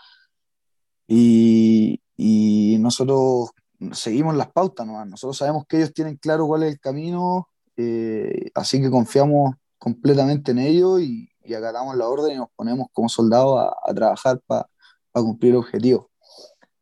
Y, 1.07 2.01
y, 2.15 2.77
nosotros 2.79 3.51
seguimos 3.91 4.35
las 4.35 4.51
pautas, 4.51 4.87
¿no? 4.87 5.03
nosotros 5.05 5.37
sabemos 5.37 5.65
que 5.67 5.77
ellos 5.77 5.93
tienen 5.93 6.17
claro 6.17 6.47
cuál 6.47 6.63
es 6.63 6.73
el 6.73 6.79
camino, 6.79 7.49
eh, 7.75 8.51
así 8.55 8.81
que 8.81 8.89
confiamos 8.89 9.55
completamente 9.77 10.51
en 10.51 10.59
ellos 10.59 11.01
y, 11.01 11.29
y, 11.43 11.53
acatamos 11.53 11.95
la 11.97 12.07
orden 12.07 12.33
y 12.33 12.37
nos 12.37 12.49
ponemos 12.55 12.87
como 12.93 13.09
soldados 13.09 13.73
a, 13.83 13.93
trabajar 13.93 14.39
para 14.45 14.67
pa 15.11 15.21
cumplir 15.21 15.51
el 15.51 15.57
objetivo. 15.57 16.09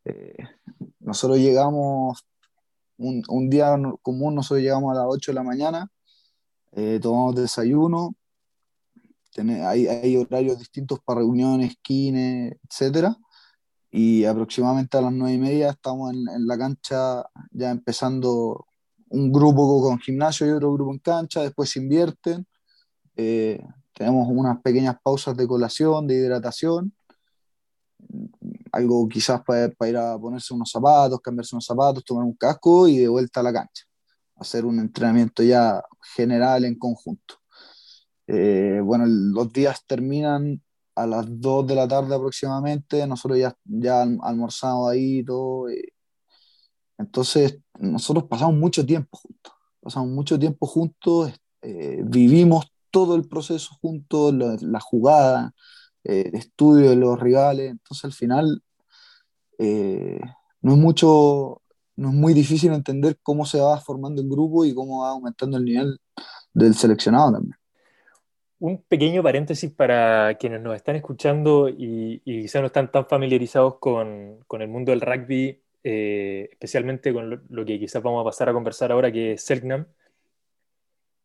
Eh, 0.05 0.35
nosotros 0.99 1.39
llegamos, 1.39 2.25
un, 2.97 3.23
un, 3.27 3.49
día 3.49 3.75
común, 4.01 4.35
nosotros 4.35 4.61
llegamos 4.61 4.91
a 4.91 4.99
las 4.99 5.05
8 5.07 5.31
de 5.31 5.35
la 5.35 5.43
mañana, 5.43 5.89
eh, 6.73 6.99
tomamos 7.01 7.35
desayuno, 7.35 8.15
hay, 9.37 9.87
hay, 9.87 10.17
horarios 10.17 10.59
distintos 10.59 10.99
para 10.99 11.19
reuniones, 11.19 11.75
kines, 11.81 12.55
etcétera. 12.69 13.17
Y 13.91 14.23
aproximadamente 14.25 14.97
a 14.97 15.01
las 15.01 15.11
nueve 15.11 15.33
y 15.35 15.37
media 15.37 15.71
estamos 15.71 16.13
en, 16.13 16.27
en, 16.29 16.47
la 16.47 16.57
cancha 16.57 17.23
ya 17.51 17.71
empezando 17.71 18.65
un 19.09 19.31
grupo 19.31 19.81
con 19.81 19.99
gimnasio 19.99 20.47
y 20.47 20.51
otro 20.51 20.73
grupo 20.73 20.93
en 20.93 20.99
cancha, 20.99 21.41
después 21.41 21.69
se 21.69 21.79
invierten. 21.79 22.47
Eh, 23.15 23.61
tenemos 23.93 24.27
unas 24.29 24.61
pequeñas 24.61 24.95
pausas 25.03 25.35
de 25.35 25.45
colación, 25.45 26.07
de 26.07 26.15
hidratación, 26.15 26.93
algo 28.71 29.07
quizás 29.09 29.43
para, 29.43 29.69
para 29.69 29.89
ir 29.89 29.97
a 29.97 30.17
ponerse 30.17 30.53
unos 30.53 30.71
zapatos, 30.71 31.19
cambiarse 31.21 31.55
unos 31.55 31.65
zapatos, 31.65 32.03
tomar 32.05 32.23
un 32.23 32.33
casco 32.33 32.87
y 32.87 32.97
de 32.99 33.07
vuelta 33.07 33.41
a 33.41 33.43
la 33.43 33.53
cancha. 33.53 33.83
Hacer 34.35 34.65
un 34.65 34.79
entrenamiento 34.79 35.43
ya 35.43 35.83
general 36.15 36.63
en 36.65 36.75
conjunto. 36.75 37.35
Eh, 38.27 38.79
bueno, 38.81 39.05
los 39.05 39.51
días 39.51 39.85
terminan 39.85 40.61
a 40.95 41.07
las 41.07 41.25
2 41.27 41.67
de 41.67 41.75
la 41.75 41.87
tarde 41.87 42.15
aproximadamente, 42.15 43.05
nosotros 43.07 43.39
ya, 43.39 43.55
ya 43.65 44.01
almorzamos 44.01 44.91
ahí 44.91 45.19
y 45.19 45.25
todo. 45.25 45.69
Eh. 45.69 45.93
Entonces, 46.97 47.59
nosotros 47.79 48.25
pasamos 48.29 48.55
mucho 48.55 48.85
tiempo 48.85 49.17
juntos, 49.17 49.53
pasamos 49.81 50.09
mucho 50.09 50.37
tiempo 50.39 50.67
juntos, 50.67 51.33
eh, 51.61 52.01
vivimos 52.05 52.65
todo 52.91 53.15
el 53.15 53.27
proceso 53.27 53.75
juntos, 53.81 54.33
la, 54.33 54.57
la 54.61 54.79
jugada, 54.79 55.53
eh, 56.03 56.25
el 56.27 56.35
estudio 56.35 56.89
de 56.89 56.95
los 56.95 57.19
rivales, 57.19 57.71
entonces 57.71 58.05
al 58.05 58.13
final 58.13 58.63
eh, 59.59 60.19
no 60.61 60.73
es 60.73 60.77
mucho, 60.79 61.61
no 61.95 62.09
es 62.09 62.15
muy 62.15 62.33
difícil 62.33 62.73
entender 62.73 63.19
cómo 63.23 63.45
se 63.45 63.59
va 63.59 63.79
formando 63.79 64.21
el 64.21 64.29
grupo 64.29 64.65
y 64.65 64.73
cómo 64.73 65.01
va 65.03 65.11
aumentando 65.11 65.57
el 65.57 65.65
nivel 65.65 65.99
del 66.53 66.75
seleccionado 66.75 67.33
también 67.33 67.60
un 68.61 68.83
pequeño 68.83 69.23
paréntesis 69.23 69.71
para 69.71 70.35
quienes 70.35 70.61
nos 70.61 70.75
están 70.75 70.95
escuchando 70.95 71.67
y, 71.67 72.21
y 72.23 72.43
quizás 72.43 72.61
no 72.61 72.67
están 72.67 72.91
tan 72.91 73.07
familiarizados 73.07 73.79
con, 73.79 74.37
con 74.45 74.61
el 74.61 74.67
mundo 74.67 74.91
del 74.91 75.01
rugby, 75.01 75.59
eh, 75.83 76.47
especialmente 76.51 77.11
con 77.11 77.31
lo, 77.31 77.41
lo, 77.49 77.65
que 77.65 77.79
quizás 77.79 78.03
vamos 78.03 78.21
a 78.21 78.25
pasar 78.25 78.49
a 78.49 78.53
conversar 78.53 78.91
ahora, 78.91 79.11
que 79.11 79.33
es 79.33 79.41
Selknam. 79.41 79.87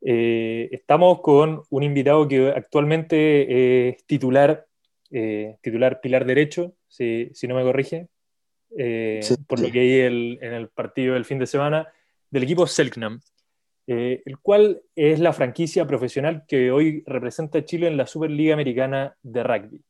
Eh, 0.01 0.71
estamos 0.73 1.21
con 1.21 1.63
un 1.69 1.83
invitado 1.83 2.27
que 2.27 2.49
actualmente 2.49 3.89
es 3.91 4.05
titular, 4.07 4.67
eh, 5.11 5.59
titular 5.61 6.01
pilar 6.01 6.25
derecho, 6.25 6.73
si, 6.89 7.29
si, 7.35 7.47
no 7.47 7.55
me 7.55 7.65
corrige, 7.65 8.09
eh, 8.79 9.21
sí, 9.23 9.35
por 9.47 9.59
sí. 9.59 9.67
lo 9.67 9.73
que 9.73 9.81
hay 9.81 10.01
el, 10.01 10.39
en 10.41 10.55
el 10.55 10.69
partido 10.69 11.13
del 11.13 11.27
fin 11.27 11.39
de 11.39 11.47
semana, 11.47 11.87
del 12.31 12.45
equipo 12.45 12.67
Selknam 12.67 13.21
eh, 13.89 14.23
el 14.25 14.39
cual 14.39 14.83
es 14.97 15.21
la 15.21 15.33
franquicia 15.33 15.87
profesional 15.87 16.45
que 16.49 16.73
hoy 16.73 17.05
representa 17.07 17.59
a 17.59 17.65
Chile 17.65 17.87
en 17.87 17.97
la 17.97 18.07
Superliga 18.07 18.55
Americana 18.55 19.17
de 19.23 19.43
Rugby. 19.45 19.83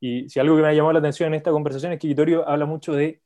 Y 0.00 0.28
si 0.30 0.40
algo 0.40 0.56
que 0.56 0.62
me 0.62 0.68
ha 0.68 0.72
llamado 0.72 0.94
la 0.94 0.98
atención 1.00 1.28
en 1.28 1.34
esta 1.34 1.50
conversación 1.50 1.92
es 1.92 1.98
que 1.98 2.08
Vittorio 2.08 2.48
habla 2.48 2.64
mucho 2.64 2.92
de 2.92 3.20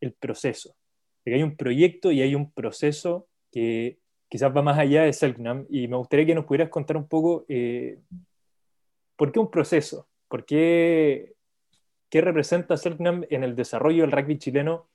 el 0.00 0.12
proceso, 0.12 0.76
de 1.24 1.32
que 1.32 1.36
hay 1.36 1.42
un 1.42 1.56
proyecto 1.56 2.12
y 2.12 2.22
hay 2.22 2.34
un 2.34 2.52
proceso 2.52 3.26
que 3.50 3.98
quizás 4.28 4.54
va 4.56 4.62
más 4.62 4.78
allá 4.78 5.02
de 5.02 5.12
Selknam, 5.12 5.66
y 5.68 5.88
me 5.88 5.96
gustaría 5.96 6.26
que 6.26 6.34
nos 6.34 6.44
pudieras 6.44 6.68
contar 6.68 6.96
un 6.96 7.08
poco 7.08 7.44
eh, 7.48 7.98
por 9.16 9.32
qué 9.32 9.38
un 9.38 9.50
proceso, 9.50 10.08
por 10.28 10.44
qué, 10.44 11.34
qué 12.10 12.20
representa 12.20 12.76
Selknam 12.76 13.24
en 13.28 13.44
el 13.44 13.54
desarrollo 13.56 14.02
del 14.02 14.12
rugby 14.12 14.38
chileno 14.38 14.88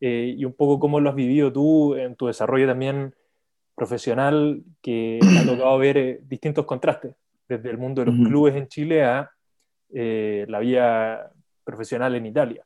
eh, 0.00 0.34
y 0.36 0.44
un 0.44 0.54
poco 0.54 0.80
cómo 0.80 1.00
lo 1.00 1.10
has 1.10 1.16
vivido 1.16 1.52
tú 1.52 1.94
en 1.94 2.16
tu 2.16 2.26
desarrollo 2.26 2.66
también 2.66 3.14
profesional 3.74 4.62
que 4.82 5.20
ha 5.22 5.44
tocado 5.46 5.78
ver 5.78 5.96
eh, 5.96 6.20
distintos 6.24 6.66
contrastes, 6.66 7.14
desde 7.48 7.70
el 7.70 7.78
mundo 7.78 8.00
de 8.00 8.06
los 8.06 8.14
uh 8.14 8.22
-huh. 8.22 8.28
clubes 8.28 8.56
en 8.56 8.68
Chile 8.68 9.04
a 9.04 9.30
eh, 9.92 10.46
la 10.48 10.58
vía 10.60 11.30
profesional 11.64 12.14
en 12.14 12.26
Italia. 12.26 12.64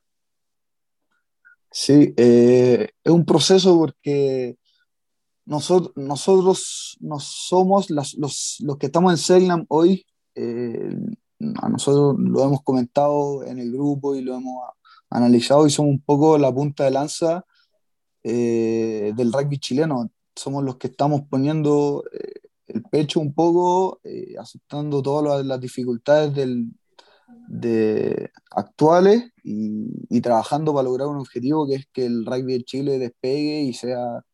Sí, 1.70 2.14
eh, 2.16 2.88
es 3.04 3.12
un 3.12 3.24
proceso 3.24 3.76
porque 3.78 4.56
nosotros, 5.44 5.92
nosotros 5.96 6.96
no 7.00 7.20
somos 7.20 7.90
las, 7.90 8.14
los, 8.14 8.56
los, 8.60 8.76
que 8.78 8.86
estamos 8.86 9.12
en 9.12 9.18
Selnam 9.18 9.66
hoy, 9.68 10.06
eh, 10.34 10.96
a 11.56 11.68
nosotros 11.68 12.16
lo 12.18 12.44
hemos 12.44 12.62
comentado 12.62 13.44
en 13.44 13.58
el 13.58 13.72
grupo 13.72 14.14
y 14.14 14.22
lo 14.22 14.36
hemos 14.36 14.64
analizado 15.10 15.66
y 15.66 15.70
somos 15.70 15.90
un 15.90 16.00
poco 16.00 16.38
la 16.38 16.52
punta 16.52 16.84
de 16.84 16.90
lanza 16.90 17.44
eh, 18.22 19.12
del 19.16 19.32
rugby 19.32 19.58
chileno 19.58 20.10
somos 20.38 20.64
los 20.64 20.76
que 20.76 20.88
estamos 20.88 21.22
poniendo 21.28 22.04
eh, 22.12 22.40
el 22.68 22.82
pecho 22.84 23.20
un 23.20 23.34
poco, 23.34 24.00
eh, 24.04 24.34
aceptando 24.38 25.02
todas 25.02 25.44
las 25.44 25.60
dificultades 25.60 26.34
del, 26.34 26.68
de, 27.48 28.30
actuales 28.50 29.32
y, 29.42 30.20
trabajando 30.20 30.74
para 30.74 30.84
lograr 30.84 31.08
un 31.08 31.18
objetivo 31.18 31.66
que 31.66 31.76
es 31.76 31.86
que 31.92 32.06
el 32.06 32.26
rugby 32.26 32.54
de 32.54 32.64
Chile 32.64 32.98
despegue 32.98 33.62
y 33.62 33.72
sea 33.72 34.24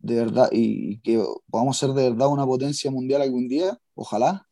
de 0.00 0.16
verdad, 0.16 0.48
y, 0.52 0.94
y 0.94 0.98
que 1.00 1.24
podamos 1.50 1.78
ser 1.78 1.90
de 1.90 2.10
verdad 2.10 2.28
una 2.28 2.46
potencia 2.46 2.90
mundial 2.90 3.22
algún 3.22 3.48
día, 3.48 3.78
ojalá, 3.94 4.48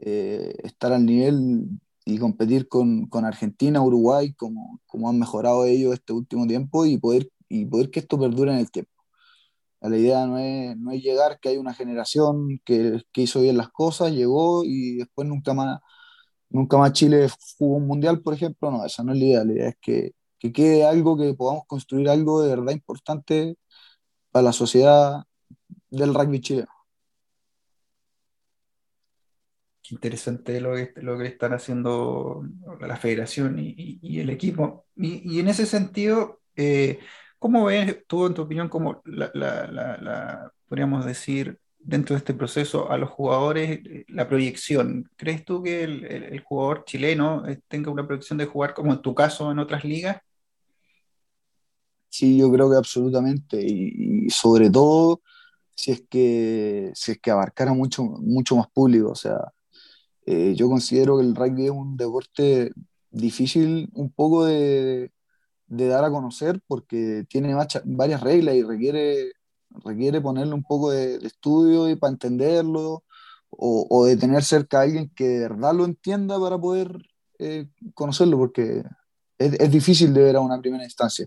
eh, 0.00 0.54
estar 0.64 0.92
al 0.92 1.06
nivel 1.06 1.66
y 2.04 2.18
competir 2.18 2.68
con, 2.68 3.06
con 3.06 3.24
Argentina, 3.24 3.82
Uruguay, 3.82 4.34
como, 4.34 4.80
como 4.86 5.08
han 5.08 5.18
mejorado 5.18 5.64
ellos 5.64 5.94
este 5.94 6.12
último 6.12 6.46
tiempo 6.46 6.84
y 6.86 6.98
poder, 6.98 7.30
y 7.48 7.64
poder 7.66 7.90
que 7.90 8.00
esto 8.00 8.18
perdure 8.18 8.52
en 8.52 8.58
el 8.58 8.70
tiempo. 8.70 8.93
La 9.88 9.98
idea 9.98 10.26
no 10.26 10.38
es, 10.38 10.76
no 10.78 10.92
es 10.92 11.02
llegar 11.02 11.38
que 11.40 11.50
hay 11.50 11.58
una 11.58 11.74
generación 11.74 12.60
que, 12.64 13.02
que, 13.12 13.22
hizo 13.22 13.42
bien 13.42 13.58
las 13.58 13.68
cosas, 13.70 14.12
llegó 14.12 14.64
y 14.64 14.96
después 14.96 15.28
nunca 15.28 15.52
más, 15.52 15.80
nunca 16.48 16.78
más 16.78 16.92
Chile 16.92 17.28
jugó 17.58 17.76
un 17.76 17.86
mundial, 17.86 18.22
por 18.22 18.34
ejemplo. 18.34 18.70
No, 18.70 18.84
esa 18.86 19.02
no 19.02 19.12
es 19.12 19.18
la 19.18 19.24
idea. 19.24 19.44
La 19.44 19.52
idea 19.52 19.68
es 19.68 19.76
que, 19.80 20.12
que 20.38 20.52
quede 20.52 20.86
algo, 20.86 21.18
que 21.18 21.34
podamos 21.34 21.64
construir 21.66 22.08
algo 22.08 22.42
de 22.42 22.48
verdad 22.50 22.72
importante 22.72 23.56
para 24.30 24.44
la 24.44 24.52
sociedad 24.52 25.24
del 25.90 26.14
rugby 26.14 26.40
chileno. 26.40 26.68
Qué 29.82 29.94
interesante 29.94 30.60
lo 30.62 30.74
que, 30.74 30.92
lo 30.96 31.18
que 31.18 31.26
están 31.26 31.52
haciendo 31.52 32.42
la 32.80 32.96
federación 32.96 33.58
y, 33.58 33.98
y, 34.00 34.20
el 34.20 34.30
equipo. 34.30 34.86
Y, 34.96 35.36
y, 35.36 35.40
en 35.40 35.48
ese 35.48 35.66
sentido, 35.66 36.40
eh, 36.56 37.00
¿Cómo 37.38 37.64
ves 37.66 38.04
tú, 38.06 38.26
en 38.26 38.34
tu 38.34 38.42
opinión, 38.42 38.68
como 38.68 39.02
la, 39.04 39.30
la, 39.34 40.52
podríamos 40.68 41.04
decir, 41.04 41.58
dentro 41.78 42.14
de 42.14 42.18
este 42.18 42.34
proceso 42.34 42.90
a 42.90 42.96
los 42.96 43.10
jugadores 43.10 43.80
la 44.08 44.26
proyección. 44.26 45.10
¿Crees 45.16 45.44
tú 45.44 45.62
que 45.62 45.84
el, 45.84 46.40
jugador 46.40 46.84
chileno 46.84 47.46
eh, 47.46 47.60
tenga 47.68 47.90
una 47.90 48.06
proyección 48.06 48.38
de 48.38 48.46
jugar 48.46 48.74
como 48.74 48.92
en 48.92 49.02
tu 49.02 49.14
caso 49.14 49.50
en 49.52 49.58
otras 49.58 49.84
ligas? 49.84 50.20
Sí, 52.08 52.38
yo 52.38 52.50
creo 52.50 52.70
que 52.70 52.76
absolutamente. 52.76 53.60
Y, 53.60 54.30
sobre 54.30 54.70
todo 54.70 55.20
si 55.74 55.90
es 55.90 56.04
que, 56.08 56.92
si 56.94 57.12
es 57.12 57.18
que 57.18 57.30
abarcara 57.30 57.74
mucho, 57.74 58.04
mucho 58.04 58.56
más 58.56 58.68
público. 58.72 59.10
O 59.10 59.14
sea, 59.14 59.52
eh, 60.24 60.54
yo 60.56 60.68
considero 60.68 61.18
que 61.18 61.24
el 61.24 61.34
rugby 61.34 61.66
es 61.66 61.70
un 61.70 61.96
deporte 61.96 62.70
difícil 63.10 63.90
un 63.92 64.10
poco 64.10 64.46
de, 64.46 65.10
de 65.66 65.88
dar 65.88 66.04
a 66.04 66.10
conocer 66.10 66.60
porque 66.66 67.24
tiene 67.28 67.54
varias 67.84 68.20
reglas 68.20 68.54
y 68.54 68.62
requiere, 68.62 69.32
requiere 69.84 70.20
ponerle 70.20 70.54
un 70.54 70.62
poco 70.62 70.90
de, 70.90 71.16
estudio 71.16 71.88
y 71.88 71.96
para 71.96 72.12
entenderlo 72.12 73.04
o, 73.50 73.86
o, 73.88 74.04
de 74.06 74.16
tener 74.16 74.42
cerca 74.42 74.80
a 74.80 74.82
alguien 74.82 75.10
que 75.14 75.28
de 75.28 75.40
verdad 75.40 75.74
lo 75.74 75.84
entienda 75.84 76.38
para 76.40 76.58
poder 76.58 77.08
eh, 77.38 77.68
conocerlo 77.94 78.38
porque 78.38 78.84
es, 79.38 79.52
es, 79.54 79.70
difícil 79.70 80.12
de 80.12 80.22
ver 80.22 80.36
a 80.36 80.40
una 80.40 80.60
primera 80.60 80.84
instancia. 80.84 81.26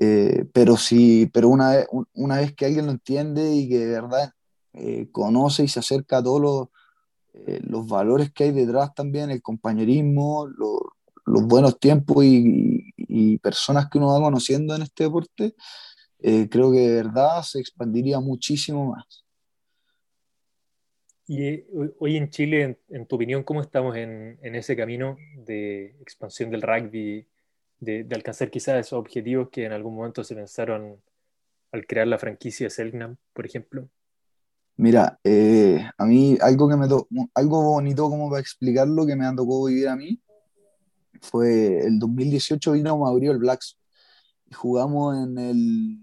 Eh, 0.00 0.46
pero 0.52 0.76
sí, 0.76 1.30
pero 1.32 1.48
una 1.48 1.70
vez, 1.70 1.86
una 2.14 2.38
vez 2.38 2.54
que 2.54 2.66
alguien 2.66 2.86
lo 2.86 2.92
entiende 2.92 3.54
y 3.54 3.68
que 3.68 3.78
de 3.78 3.92
verdad 3.92 4.32
eh, 4.72 5.08
conoce 5.12 5.64
y 5.64 5.68
se 5.68 5.80
acerca 5.80 6.18
a 6.18 6.22
todos 6.22 6.40
los, 6.40 6.68
los 7.64 7.86
valores 7.86 8.32
que 8.32 8.44
hay 8.44 8.52
detrás 8.52 8.94
también, 8.94 9.30
el 9.30 9.42
compañerismo, 9.42 10.46
los, 10.46 10.80
los 11.24 11.46
buenos 11.46 11.78
tiempos 11.78 12.24
y, 12.24 12.92
personas 13.38 13.88
que 13.88 13.98
uno 13.98 14.08
va 14.08 14.20
conociendo 14.20 14.74
en 14.74 14.82
este 14.82 15.04
deporte, 15.04 15.54
eh, 16.18 16.48
creo 16.48 16.70
que 16.72 16.78
de 16.78 16.94
verdad 17.02 17.42
se 17.42 17.58
expandiría 17.58 18.20
muchísimo 18.20 18.92
más. 18.92 19.24
Y 21.26 21.44
eh, 21.44 21.66
hoy 21.98 22.16
en 22.16 22.30
Chile, 22.30 22.78
en, 22.88 23.06
tu 23.06 23.16
opinión, 23.16 23.42
¿cómo 23.42 23.60
estamos 23.60 23.96
en, 23.96 24.38
en, 24.42 24.54
ese 24.54 24.76
camino 24.76 25.16
de 25.36 25.96
expansión 26.00 26.50
del 26.50 26.62
rugby, 26.62 27.26
de, 27.80 28.04
de, 28.04 28.14
alcanzar 28.14 28.50
quizás 28.50 28.80
esos 28.80 28.98
objetivos 28.98 29.48
que 29.50 29.64
en 29.64 29.72
algún 29.72 29.94
momento 29.94 30.22
se 30.24 30.34
pensaron 30.34 31.00
al 31.72 31.86
crear 31.86 32.06
la 32.06 32.18
franquicia 32.18 32.70
Selknam, 32.70 33.16
por 33.32 33.46
ejemplo? 33.46 33.88
Mira, 34.76 35.18
eh, 35.22 35.84
a 35.98 36.04
mí 36.04 36.38
algo 36.40 36.68
que 36.68 36.76
me 36.76 36.86
algo 37.34 37.62
bonito 37.62 38.08
como 38.08 38.30
para 38.30 38.40
explicarlo 38.40 39.06
que 39.06 39.16
me 39.16 39.26
han 39.26 39.36
tocado 39.36 39.66
vivir 39.66 39.88
a 39.88 39.96
mí 39.96 40.20
fue 41.22 41.78
el 41.86 41.98
2018 41.98 42.72
vino 42.72 43.06
a 43.06 43.12
el 43.12 43.38
Blacks 43.38 43.78
y 44.50 44.54
jugamos 44.54 45.16
en 45.16 45.38
el 45.38 45.98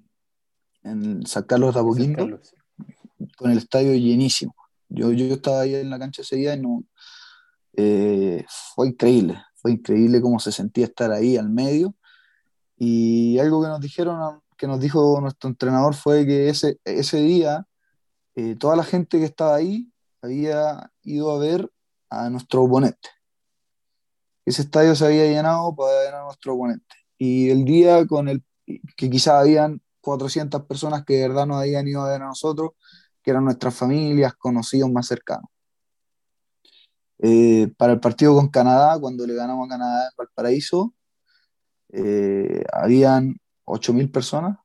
en 0.83 1.25
San 1.25 1.43
Carlos 1.43 1.75
de 1.75 1.81
Apoquindo 1.81 2.39
con 3.37 3.51
el 3.51 3.57
estadio 3.57 3.93
llenísimo. 3.93 4.55
Yo, 4.87 5.11
yo 5.11 5.35
estaba 5.35 5.61
ahí 5.61 5.75
en 5.75 5.89
la 5.89 5.99
cancha 5.99 6.21
ese 6.21 6.37
día 6.37 6.55
y 6.55 6.61
no, 6.61 6.83
eh, 7.73 8.45
fue 8.73 8.87
increíble, 8.87 9.43
fue 9.55 9.73
increíble 9.73 10.21
cómo 10.21 10.39
se 10.39 10.51
sentía 10.51 10.85
estar 10.85 11.11
ahí 11.11 11.37
al 11.37 11.49
medio. 11.49 11.95
Y 12.77 13.37
algo 13.39 13.61
que 13.61 13.67
nos 13.67 13.81
dijeron, 13.81 14.41
que 14.57 14.67
nos 14.67 14.79
dijo 14.79 15.19
nuestro 15.21 15.49
entrenador 15.49 15.93
fue 15.93 16.25
que 16.25 16.49
ese, 16.49 16.79
ese 16.85 17.17
día 17.17 17.67
eh, 18.35 18.55
toda 18.55 18.77
la 18.77 18.83
gente 18.83 19.19
que 19.19 19.25
estaba 19.25 19.55
ahí 19.55 19.91
había 20.21 20.91
ido 21.03 21.31
a 21.31 21.39
ver 21.39 21.69
a 22.09 22.29
nuestro 22.29 22.63
oponente 22.63 23.09
ese 24.49 24.63
estadio 24.63 24.95
se 24.95 25.05
había 25.05 25.25
llenado 25.25 25.75
para 25.75 25.99
ver 25.99 26.15
a 26.15 26.23
nuestro 26.23 26.55
oponente. 26.55 26.95
Y 27.19 27.49
el 27.51 27.65
día 27.65 28.07
con 28.07 28.27
el 28.27 28.43
que 28.97 29.09
quizás 29.09 29.35
habían 29.35 29.79
400 30.01 30.63
personas 30.65 31.05
que 31.05 31.17
de 31.17 31.27
verdad 31.27 31.45
nos 31.45 31.57
habían 31.57 31.87
ido 31.87 32.01
a 32.01 32.09
ver 32.09 32.23
a 32.23 32.27
nosotros, 32.27 32.71
que 33.21 33.29
eran 33.29 33.45
nuestras 33.45 33.75
familias, 33.75 34.33
conocidos 34.33 34.91
más 34.91 35.05
cercanos. 35.05 35.49
Eh, 37.19 37.71
para 37.77 37.93
el 37.93 37.99
partido 37.99 38.33
con 38.33 38.47
Canadá, 38.47 38.99
cuando 38.99 39.27
le 39.27 39.35
ganamos 39.35 39.67
a 39.67 39.69
Canadá 39.69 40.05
en 40.05 40.13
Valparaíso, 40.17 40.95
eh, 41.89 42.63
habían 42.73 43.35
8.000 43.65 44.11
personas, 44.11 44.57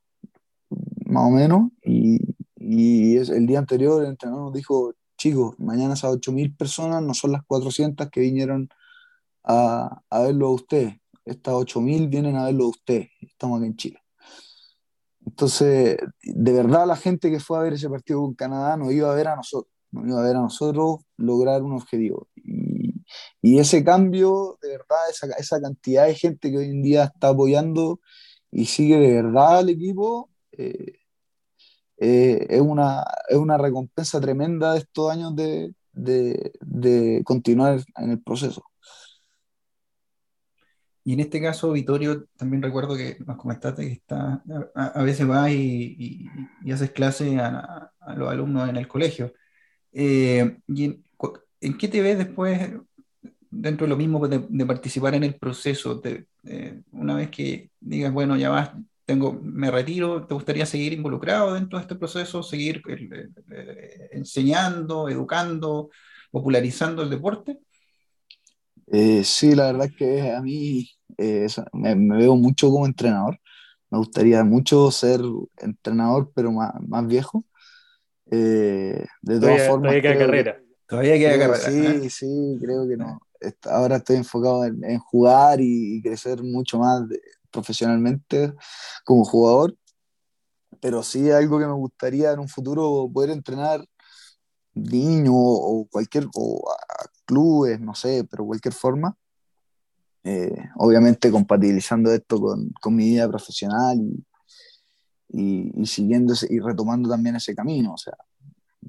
más 1.05 1.25
o 1.25 1.31
menos, 1.31 1.70
y, 1.83 2.20
y 2.57 3.16
el 3.18 3.47
día 3.47 3.59
anterior 3.59 4.03
el 4.03 4.11
entrenador 4.11 4.44
nos 4.44 4.55
dijo, 4.55 4.94
chicos, 5.18 5.59
mañana 5.59 5.92
esas 5.92 6.12
8.000 6.12 6.57
personas 6.57 7.03
no 7.03 7.12
son 7.12 7.33
las 7.33 7.44
400 7.44 8.09
que 8.09 8.20
vinieron 8.20 8.70
a, 9.44 10.02
a 10.11 10.22
verlo 10.22 10.48
a 10.48 10.54
usted. 10.54 10.92
Estas 11.24 11.54
8.000 11.54 12.09
vienen 12.09 12.37
a 12.37 12.46
verlo 12.46 12.64
a 12.64 12.68
usted. 12.68 13.07
Estamos 13.20 13.59
aquí 13.59 13.66
en 13.66 13.76
Chile. 13.76 14.04
Entonces, 15.26 15.96
de 16.22 16.52
verdad 16.52 16.87
la 16.87 16.96
gente 16.96 17.30
que 17.30 17.40
fue 17.40 17.59
a 17.59 17.62
ver 17.62 17.72
ese 17.72 17.88
partido 17.88 18.20
con 18.20 18.35
Canadá 18.35 18.76
nos 18.76 18.92
iba 18.92 19.11
a 19.11 19.14
ver 19.14 19.28
a 19.28 19.37
nosotros, 19.37 19.72
nos 19.90 20.07
iba 20.07 20.20
a 20.20 20.24
ver 20.24 20.37
a 20.37 20.40
nosotros 20.40 21.00
lograr 21.16 21.62
un 21.62 21.72
objetivo. 21.72 22.28
Y, 22.37 22.94
y 23.40 23.59
ese 23.59 23.85
cambio, 23.85 24.59
de 24.62 24.70
verdad, 24.70 24.98
esa, 25.11 25.26
esa, 25.38 25.61
cantidad 25.61 26.07
de 26.07 26.14
gente 26.14 26.50
que 26.50 26.59
hoy 26.59 26.66
en 26.66 26.83
día 26.83 27.04
está 27.04 27.28
apoyando 27.28 28.00
y 28.50 28.66
sigue 28.66 28.98
de 28.98 29.22
verdad 29.22 29.59
al 29.59 29.70
equipo, 29.70 30.30
eh, 30.52 30.98
eh, 31.98 32.46
es, 32.50 32.61
una, 32.61 33.04
es 33.28 33.37
una 33.37 33.57
recompensa 33.59 34.20
tremenda 34.20 34.72
de 34.74 34.80
estos 34.80 35.11
años 35.11 35.35
de, 35.37 35.74
de, 35.92 36.52
de 36.61 37.22
continuar 37.24 37.83
en 37.96 38.11
el 38.11 38.22
proceso. 38.22 38.64
Y 41.05 41.12
en 41.12 41.21
este 41.21 41.40
caso, 41.40 41.73
Vittorio, 41.73 42.27
también 42.37 42.62
recuerdo 42.62 42.97
que 42.97 43.19
nos 43.27 43.37
comentaste 43.37 43.87
que 43.87 43.93
está, 43.93 44.43
a, 44.75 45.03
veces 45.03 45.27
vas 45.27 45.51
y, 45.51 46.29
y, 46.62 46.73
haces 46.73 46.93
clase 46.93 47.38
a, 47.38 47.90
los 48.17 48.31
alumnos 48.31 48.69
en 48.71 48.77
el 48.77 48.88
colegio. 48.88 49.33
Eh, 49.93 50.59
y 50.67 50.85
en, 51.61 51.79
qué 51.79 51.88
te 51.88 52.01
ves 52.01 52.17
después, 52.17 52.73
dentro 53.51 53.87
de 53.87 53.90
lo 53.90 53.97
mismo 53.97 54.27
de, 54.27 54.67
participar 54.67 55.14
en 55.14 55.25
el 55.25 55.37
proceso? 55.37 56.01
una 56.93 57.14
vez 57.17 57.31
que 57.31 57.71
digas, 57.81 58.12
bueno, 58.12 58.37
ya 58.37 58.49
vas, 58.49 58.71
tengo, 59.05 59.38
me 59.43 59.71
retiro, 59.71 60.27
¿te 60.27 60.35
gustaría 60.35 60.67
seguir 60.67 60.95
involucrado 60.95 61.55
dentro 61.55 61.79
de 61.79 61.83
este 61.83 61.95
proceso, 61.97 62.43
seguir 62.43 62.83
eh, 62.88 63.29
eh, 63.51 64.09
enseñando, 64.12 65.09
educando, 65.09 65.90
popularizando 66.31 67.03
el 67.03 67.11
deporte? 67.11 67.59
Eh, 68.88 69.25
sí, 69.25 69.55
la 69.55 69.66
verdad 69.66 69.87
es 69.87 69.97
que 69.97 70.33
a 70.33 70.40
mí 70.40 70.88
eh, 71.18 71.47
me, 71.73 71.94
veo 71.94 72.37
mucho 72.37 72.70
como 72.70 72.87
entrenador. 72.87 73.38
Me 73.90 73.99
gustaría 73.99 74.42
mucho 74.44 74.90
ser 74.90 75.20
entrenador, 75.59 76.33
pero 76.35 76.53
más, 76.53 76.73
más 76.87 77.07
viejo. 77.07 77.44
Eh, 78.31 79.05
de 79.23 79.40
todas 79.40 79.66
formas. 79.66 79.92
Todavía 79.92 80.03
queda 80.03 80.18
carrera. 80.18 80.62
todavía 80.87 81.18
queda 81.18 81.38
carrera. 81.38 81.70
Sí, 81.70 82.11
sí, 82.11 82.59
creo 82.61 82.88
que 82.88 82.97
no. 82.97 83.20
Ahora 83.64 83.97
estoy 83.97 84.16
enfocado 84.16 84.64
en, 84.64 84.99
jugar 84.99 85.61
y, 85.61 86.01
crecer 86.03 86.42
mucho 86.42 86.79
más 86.79 87.03
profesionalmente 87.51 88.53
como 89.05 89.25
jugador. 89.25 89.77
Pero 90.81 91.03
sí, 91.03 91.31
algo 91.31 91.59
que 91.59 91.66
me 91.66 91.73
gustaría 91.73 92.33
en 92.33 92.40
un 92.40 92.49
futuro 92.49 93.09
poder 93.12 93.31
entrenar 93.31 93.85
niños 94.75 95.35
o 95.37 95.87
cualquier, 95.91 96.27
o 96.35 96.63
clubes, 97.25 97.81
no 97.81 97.95
sé, 97.95 98.27
pero 98.31 98.45
cualquier 98.45 98.75
forma. 98.75 99.17
Eh, 100.25 100.71
obviamente 100.77 101.31
compatibilizando 101.31 102.11
esto 102.11 102.41
con, 102.41 102.71
con, 102.81 102.97
mi 102.97 103.05
vida 103.11 103.29
profesional 103.29 103.99
y, 105.29 105.83
y, 105.83 105.87
siguiendo 105.87 106.33
y 106.49 106.61
retomando 106.61 107.11
también 107.11 107.37
ese 107.37 107.55
camino. 107.55 107.93
O 107.93 107.99
sea, 107.99 108.15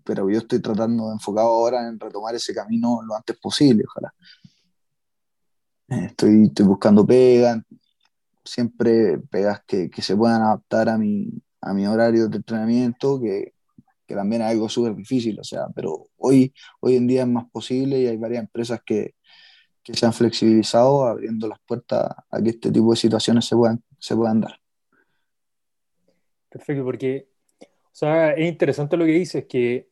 pero 0.04 0.30
yo 0.30 0.40
estoy 0.40 0.62
tratando 0.62 1.08
de 1.08 1.14
enfocado 1.14 1.48
ahora 1.48 1.88
en 1.88 2.00
retomar 2.00 2.36
ese 2.36 2.54
camino 2.54 3.02
lo 3.06 3.16
antes 3.16 3.38
posible, 3.38 3.84
ojalá. 3.88 4.14
Eh, 5.90 6.06
estoy, 6.06 6.46
estoy 6.46 6.66
buscando 6.66 7.06
pegas, 7.06 7.62
siempre 8.44 9.20
pegas 9.20 9.62
que, 9.68 9.90
que, 9.90 10.02
se 10.02 10.16
puedan 10.16 10.42
adaptar 10.42 10.90
a 10.90 10.98
mi, 10.98 11.30
a 11.62 11.74
mi 11.74 11.86
horario 11.86 12.30
de 12.30 12.38
entrenamiento, 12.38 13.20
que, 13.20 13.55
que 14.06 14.16
también 14.16 14.42
es 14.42 14.50
algo 14.50 14.70
súper 14.70 14.96
difícil, 14.96 15.40
o 15.40 15.44
sea, 15.44 15.68
pero 15.76 16.08
hoy, 16.18 16.54
hoy 16.80 16.96
en 16.96 17.08
día 17.08 17.22
es 17.22 17.28
más 17.28 17.50
posible 17.50 18.00
y 18.00 18.08
hay 18.08 18.18
varias 18.18 18.44
empresas 18.44 18.82
que, 18.86 19.16
que 19.84 19.94
se 19.94 20.06
han 20.06 20.14
flexibilizado 20.14 21.06
abriendo 21.06 21.48
las 21.48 21.60
puertas 21.60 22.12
a 22.30 22.42
que 22.42 22.50
este 22.50 22.72
tipo 22.72 22.92
de 22.92 22.98
situaciones 22.98 23.46
se 23.46 23.56
puedan, 23.56 23.84
se 24.00 24.16
puedan 24.16 24.42
dar. 24.42 24.60
Perfecto, 26.50 26.84
porque 26.84 27.28
o 27.62 27.98
sea, 27.98 28.32
es 28.32 28.48
interesante 28.48 28.98
lo 28.98 29.06
que 29.06 29.12
dices, 29.12 29.46
que 29.46 29.90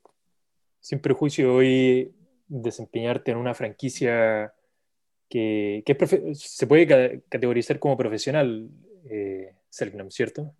sin 0.80 1.00
prejuicio 1.00 1.54
hoy 1.56 2.14
desempeñarte 2.48 3.32
en 3.32 3.38
una 3.38 3.54
franquicia 3.54 4.54
que, 5.30 5.84
que 5.86 6.34
se 6.36 6.68
puede 6.68 6.86
categorizar 7.30 7.80
como 7.80 7.96
profesional, 7.96 8.70
eh, 9.10 9.56
Selknam, 9.70 10.12
¿cierto? 10.12 10.54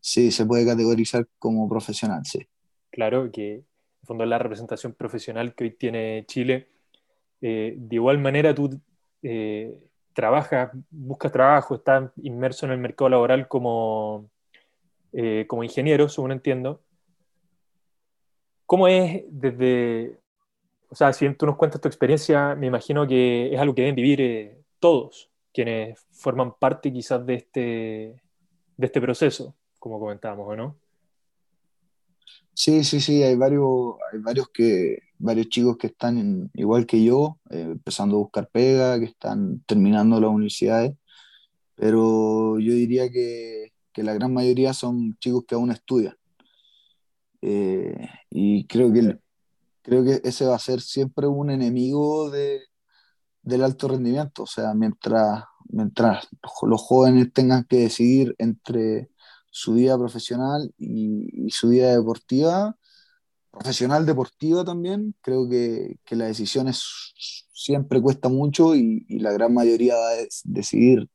Sí, 0.00 0.30
se 0.30 0.46
puede 0.46 0.64
categorizar 0.64 1.26
como 1.38 1.68
profesional, 1.68 2.24
sí 2.24 2.46
claro, 2.94 3.30
que 3.32 3.54
en 3.56 4.06
fondo 4.06 4.24
es 4.24 4.30
la 4.30 4.38
representación 4.38 4.92
profesional 4.94 5.54
que 5.54 5.64
hoy 5.64 5.70
tiene 5.72 6.24
Chile. 6.26 6.68
Eh, 7.40 7.74
de 7.76 7.96
igual 7.96 8.18
manera 8.18 8.54
tú 8.54 8.80
eh, 9.22 9.76
trabajas, 10.12 10.70
buscas 10.90 11.32
trabajo, 11.32 11.74
estás 11.74 12.10
inmerso 12.22 12.66
en 12.66 12.72
el 12.72 12.78
mercado 12.78 13.08
laboral 13.08 13.48
como, 13.48 14.30
eh, 15.12 15.44
como 15.48 15.64
ingeniero, 15.64 16.08
según 16.08 16.32
entiendo. 16.32 16.80
¿cómo 18.66 18.88
es 18.88 19.24
desde, 19.28 20.18
o 20.88 20.94
sea, 20.94 21.12
si 21.12 21.28
tú 21.34 21.46
nos 21.46 21.56
cuentas 21.56 21.80
tu 21.80 21.88
experiencia, 21.88 22.54
me 22.54 22.66
imagino 22.66 23.06
que 23.06 23.52
es 23.52 23.60
algo 23.60 23.74
que 23.74 23.82
deben 23.82 23.94
vivir 23.94 24.64
todos 24.80 25.30
quienes 25.52 26.00
forman 26.12 26.54
parte 26.54 26.92
quizás 26.92 27.24
de 27.26 27.34
este, 27.34 27.60
de 28.76 28.86
este 28.86 29.00
proceso, 29.00 29.54
como 29.78 30.00
comentábamos, 30.00 30.48
¿o 30.48 30.56
no? 30.56 30.83
Sí, 32.54 32.84
sí, 32.84 33.00
sí, 33.00 33.22
hay 33.22 33.36
varios, 33.36 33.96
hay 34.12 34.20
varios 34.20 34.48
que, 34.50 34.98
varios 35.18 35.48
chicos 35.48 35.76
que 35.76 35.88
están 35.88 36.50
igual 36.54 36.86
que 36.86 37.02
yo, 37.02 37.38
eh, 37.50 37.62
empezando 37.72 38.16
a 38.16 38.20
buscar 38.20 38.48
pega, 38.50 38.98
que 38.98 39.06
están 39.06 39.60
terminando 39.66 40.20
las 40.20 40.30
universidades, 40.30 40.96
pero 41.74 42.58
yo 42.60 42.72
diría 42.74 43.10
que, 43.10 43.72
que 43.92 44.02
la 44.02 44.14
gran 44.14 44.32
mayoría 44.34 44.74
son 44.74 45.16
chicos 45.18 45.44
que 45.46 45.54
aún 45.56 45.72
estudian. 45.72 46.16
Eh, 47.42 48.08
y 48.30 48.66
creo 48.66 48.92
que, 48.92 49.18
creo 49.82 50.04
que 50.04 50.20
ese 50.24 50.46
va 50.46 50.56
a 50.56 50.58
ser 50.58 50.80
siempre 50.80 51.26
un 51.26 51.50
enemigo 51.50 52.30
de, 52.30 52.62
del 53.42 53.64
alto 53.64 53.88
rendimiento. 53.88 54.44
O 54.44 54.46
sea, 54.46 54.74
mientras, 54.74 55.44
mientras 55.68 56.28
los 56.62 56.80
jóvenes 56.82 57.32
tengan 57.32 57.64
que 57.64 57.78
decidir 57.78 58.34
entre 58.38 59.10
su 59.56 59.74
vida 59.74 59.96
profesional 59.96 60.74
y, 60.76 61.48
su 61.50 61.68
vida 61.68 61.92
deportiva, 61.92 62.76
profesional 63.52 64.04
deportiva 64.04 64.64
también, 64.64 65.14
creo 65.20 65.48
que, 65.48 65.96
que 66.04 66.16
la 66.16 66.24
decisión 66.24 66.68
siempre 66.72 68.02
cuesta 68.02 68.28
mucho 68.28 68.74
y, 68.74 69.06
la 69.20 69.30
gran 69.30 69.54
mayoría 69.54 69.94
va 69.94 70.08
a 70.08 70.26
decidir 70.42 71.08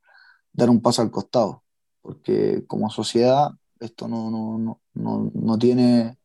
dar 0.54 0.70
un 0.70 0.82
paso 0.82 1.02
al 1.02 1.12
costado, 1.12 1.66
porque 2.02 2.64
como 2.66 2.90
sociedad 2.90 3.52
esto 3.82 4.08
no, 4.08 4.32
no, 4.32 4.80
no, 4.94 5.32
no 5.34 5.60
tiene, 5.60 6.18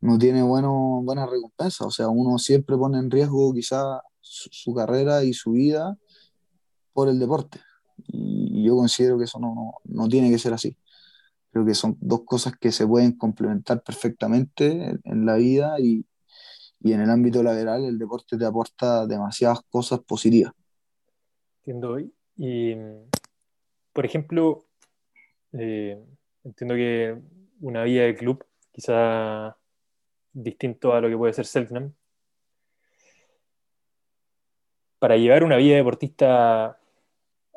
no 0.00 0.18
tiene 0.18 0.42
bueno, 0.42 1.00
buena 1.04 1.26
recompensa, 1.26 1.86
o 1.86 1.92
sea, 1.92 2.08
uno 2.08 2.38
siempre 2.40 2.76
pone 2.76 2.98
en 2.98 3.08
riesgo 3.08 3.54
quizá 3.54 4.02
su, 4.20 4.48
su 4.50 4.74
carrera 4.74 5.22
y 5.22 5.32
su 5.32 5.52
vida 5.52 5.96
por 6.92 7.08
el 7.08 7.20
deporte, 7.20 7.60
y, 8.08 8.64
yo 8.64 8.74
considero 8.74 9.16
que 9.16 9.24
eso 9.24 9.38
no, 9.38 9.74
no 9.84 10.08
tiene 10.08 10.28
que 10.28 10.38
ser 10.40 10.54
así. 10.54 10.76
Creo 11.54 11.64
que 11.64 11.74
son 11.74 11.96
dos 12.00 12.24
cosas 12.24 12.54
que 12.58 12.72
se 12.72 12.84
pueden 12.84 13.16
complementar 13.16 13.80
perfectamente 13.80 14.98
en 15.04 15.24
la 15.24 15.36
vida 15.36 15.76
y, 15.78 16.04
y 16.80 16.92
en 16.92 17.00
el 17.00 17.10
ámbito 17.10 17.44
laboral 17.44 17.84
el 17.84 17.96
deporte 17.96 18.36
te 18.36 18.44
aporta 18.44 19.06
demasiadas 19.06 19.60
cosas 19.70 20.00
positivas. 20.00 20.52
Entiendo. 21.58 22.00
Y, 22.36 22.74
por 23.92 24.04
ejemplo, 24.04 24.64
eh, 25.52 26.04
entiendo 26.42 26.74
que 26.74 27.16
una 27.60 27.84
vida 27.84 28.02
de 28.02 28.16
club, 28.16 28.44
quizá 28.72 29.56
distinto 30.32 30.92
a 30.92 31.00
lo 31.00 31.08
que 31.08 31.16
puede 31.16 31.34
ser 31.34 31.46
Selknam, 31.46 31.94
para 34.98 35.16
llevar 35.16 35.44
una 35.44 35.56
vida 35.58 35.76
deportista, 35.76 36.76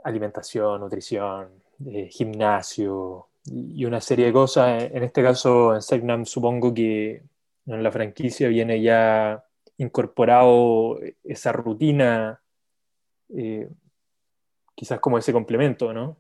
alimentación, 0.04 0.82
nutrición, 0.82 1.64
eh, 1.86 2.10
gimnasio, 2.10 3.30
y 3.50 3.86
una 3.86 4.02
serie 4.02 4.28
de 4.28 4.34
cosas. 4.34 4.84
En 4.84 5.04
este 5.04 5.24
caso, 5.24 5.76
en 5.76 5.82
Segnam 5.82 6.26
supongo 6.26 6.74
que 6.74 7.24
en 7.66 7.84
la 7.84 7.92
franquicia 7.92 8.48
viene 8.48 8.82
ya 8.82 9.44
incorporado 9.78 11.00
esa 11.24 11.52
rutina, 11.52 12.42
eh, 13.30 13.70
quizás 14.76 15.00
como 15.00 15.18
ese 15.18 15.34
complemento, 15.34 15.94
¿no? 15.94 16.18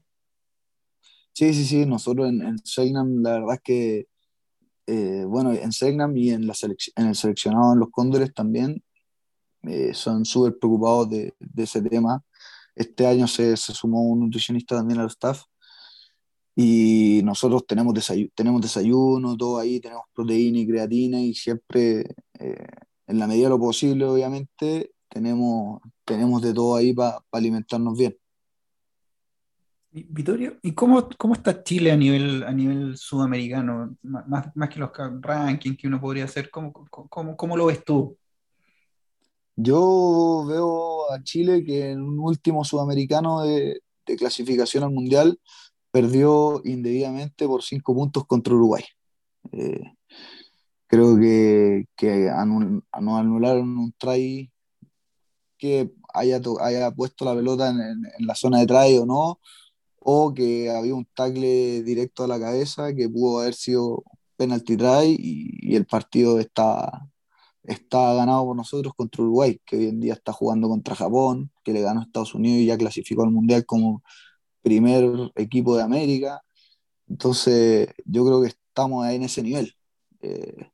Sí, 1.33 1.53
sí, 1.53 1.65
sí, 1.65 1.85
nosotros 1.85 2.29
en, 2.29 2.41
en 2.41 2.57
Segnam 2.59 3.21
la 3.21 3.33
verdad 3.33 3.55
es 3.55 3.61
que, 3.61 4.07
eh, 4.87 5.23
bueno, 5.25 5.53
en 5.53 5.71
Segnam 5.71 6.15
y 6.17 6.31
en, 6.31 6.47
la 6.47 6.53
en 6.95 7.07
el 7.07 7.15
seleccionado 7.15 7.73
en 7.73 7.79
los 7.79 7.89
Cóndores 7.91 8.33
también 8.33 8.83
eh, 9.63 9.93
son 9.93 10.25
súper 10.25 10.57
preocupados 10.57 11.09
de, 11.09 11.35
ese 11.57 11.81
tema. 11.81 12.23
Este 12.75 13.07
año 13.07 13.27
se 13.27 13.55
sumó 13.57 14.03
un 14.03 14.21
nutricionista 14.21 14.75
también 14.75 14.99
al 14.99 15.07
staff 15.07 15.43
y 16.59 17.21
nosotros 17.23 17.67
tenemos, 17.67 17.93
desayuno, 17.93 18.31
tenemos 18.33 18.61
desayuno, 18.63 19.37
todo 19.37 19.59
ahí, 19.59 19.79
tenemos 19.79 20.05
proteína 20.11 20.57
y 20.57 20.67
creatina 20.67 21.21
y 21.21 21.35
siempre, 21.35 22.15
eh, 22.39 22.67
en 23.05 23.19
la 23.19 23.27
medida 23.27 23.43
de 23.43 23.49
lo 23.51 23.59
posible, 23.59 24.05
obviamente, 24.05 24.91
tenemos, 25.07 25.79
tenemos 26.03 26.41
de 26.41 26.55
todo 26.55 26.75
ahí 26.75 26.93
para 26.93 27.19
alimentarnos 27.31 27.95
bien. 27.95 28.17
Vittorio, 29.91 30.57
¿y 30.63 30.71
cómo, 30.71 31.07
cómo, 31.15 31.35
está 31.35 31.61
Chile 31.63 31.91
a 31.91 31.95
nivel, 31.95 32.41
a 32.41 32.51
nivel 32.51 32.97
sudamericano? 32.97 33.95
Más, 34.01 34.55
más 34.55 34.69
que 34.69 34.79
los 34.79 34.89
rankings 35.21 35.77
que 35.77 35.87
uno 35.87 36.01
podría 36.01 36.23
hacer, 36.23 36.49
¿cómo, 36.49 36.73
cómo, 36.73 37.37
cómo 37.37 37.55
lo 37.55 37.67
ves 37.67 37.85
tú? 37.85 38.17
Yo 39.55 40.43
veo 40.47 41.11
a 41.11 41.21
Chile 41.21 41.63
que 41.63 41.91
en 41.91 42.01
un 42.01 42.17
último 42.17 42.63
sudamericano 42.63 43.43
de, 43.43 43.79
de 44.07 44.15
clasificación 44.15 44.83
al 44.83 44.91
Mundial 44.91 45.39
perdió 45.91 46.62
indebidamente 46.65 47.47
por 47.47 47.63
cinco 47.63 47.95
puntos 47.95 48.26
contra 48.26 48.54
Uruguay. 48.54 48.84
Eh, 49.52 49.84
creo 50.88 51.17
que, 51.17 51.86
que 51.95 52.30
anul, 52.30 52.84
anularon 52.91 53.78
un 53.78 53.93
try 53.97 54.52
que 55.58 55.91
haya, 56.13 56.41
haya 56.62 56.91
puesto 56.91 57.26
la 57.26 57.36
pelota 57.36 57.69
en, 57.69 57.80
en, 57.82 58.28
la 58.28 58.36
zona 58.36 58.60
de 58.60 58.67
try 58.67 58.97
o 58.97 59.06
no, 59.06 59.39
o 60.00 60.34
que 60.34 60.69
había 60.69 60.95
un 60.95 61.06
tackle 61.13 61.84
directo 61.84 62.23
a 62.23 62.28
la 62.28 62.39
cabeza 62.39 62.93
que 62.93 63.10
pudo 63.10 63.41
haber 63.41 63.54
sido 63.56 64.04
penalty 64.38 64.78
try 64.78 65.15
y, 65.19 65.71
y 65.73 65.76
el 65.76 65.86
partido 65.86 66.39
está, 66.39 67.10
está 67.63 68.13
ganado 68.13 68.45
por 68.45 68.56
nosotros 68.56 68.93
contra 68.95 69.23
Uruguay, 69.23 69.60
que 69.65 69.78
hoy 69.78 69.88
en 69.88 70.00
día 70.00 70.13
está 70.13 70.32
jugando 70.34 70.69
contra 70.69 70.95
Japón, 70.95 71.52
que 71.63 71.73
le 71.73 71.82
ganó 71.82 72.02
a 72.02 72.04
Estados 72.04 72.36
Unidos 72.36 72.62
y 72.62 72.65
ya 72.67 72.78
clasificó 72.78 73.23
al 73.23 73.32
Mundial 73.32 73.65
como 73.65 74.04
primer 74.67 75.32
equipo 75.36 75.75
de 75.77 75.84
América. 75.84 76.41
Entonces, 77.08 77.89
yo 78.06 78.25
creo 78.25 78.41
que 78.41 78.49
estamos 78.49 79.06
ahí 79.06 79.15
en 79.17 79.23
ese 79.23 79.41
nivel. 79.43 79.73
Eh, 80.21 80.69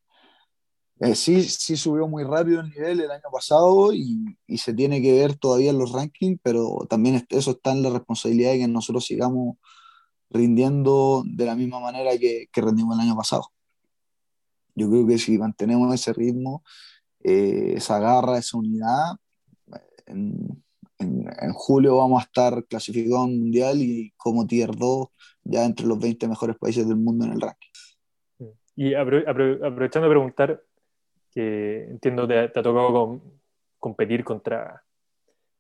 eh, 1.00 1.16
sí, 1.16 1.44
sí 1.44 1.76
subió 1.78 2.08
muy 2.08 2.24
rápido 2.24 2.62
el 2.62 2.70
nivel 2.70 3.02
el 3.02 3.12
año 3.12 3.30
pasado 3.32 3.94
y, 3.94 4.38
y, 4.48 4.58
se 4.58 4.74
tiene 4.74 5.02
que 5.02 5.12
ver 5.14 5.36
todavía 5.36 5.72
en 5.72 5.78
los 5.80 5.92
rankings, 5.92 6.40
pero 6.44 6.86
también 6.90 7.26
eso 7.30 7.52
está 7.52 7.72
en 7.72 7.84
la 7.84 7.90
responsabilidad 7.90 8.52
de 8.52 8.60
que 8.60 8.68
nosotros 8.68 9.06
sigamos 9.06 9.58
rindiendo 10.30 11.24
de 11.26 11.46
la 11.46 11.56
misma 11.56 11.80
manera 11.80 12.18
que, 12.18 12.48
que 12.52 12.62
rendimos 12.62 12.96
el 12.98 13.06
año 13.06 13.16
pasado. 13.16 13.52
Yo 14.76 14.90
creo 14.90 15.06
que 15.06 15.18
si 15.18 15.38
mantenemos 15.38 15.94
ese 15.94 16.14
ritmo, 16.14 16.64
eh, 17.24 17.74
esa 17.78 18.00
garra, 18.00 18.38
esa 18.38 18.58
unidad, 18.58 19.16
en, 20.06 20.64
en, 21.04 21.54
julio 21.54 21.98
vamos 21.98 22.22
a 22.22 22.26
estar 22.26 22.66
clasificados 22.66 23.28
en 23.30 23.40
mundial 23.40 23.78
y 23.82 24.12
como 24.18 24.48
tier 24.48 24.76
2 24.76 25.08
ya 25.44 25.66
entre 25.66 25.86
los 25.86 26.00
20 26.00 26.28
mejores 26.28 26.58
países 26.58 26.88
del 26.88 26.98
mundo 26.98 27.26
en 27.26 27.34
el 27.34 27.42
ranking. 27.42 27.70
Y 28.76 28.94
aprovechando 28.96 30.08
de 30.08 30.14
preguntar, 30.14 30.64
que 31.32 31.84
entiendo 31.86 32.28
te, 32.28 32.50
te 32.50 32.60
ha 32.60 32.64
tocado 32.64 33.22
competir 33.80 34.24
contra 34.24 34.84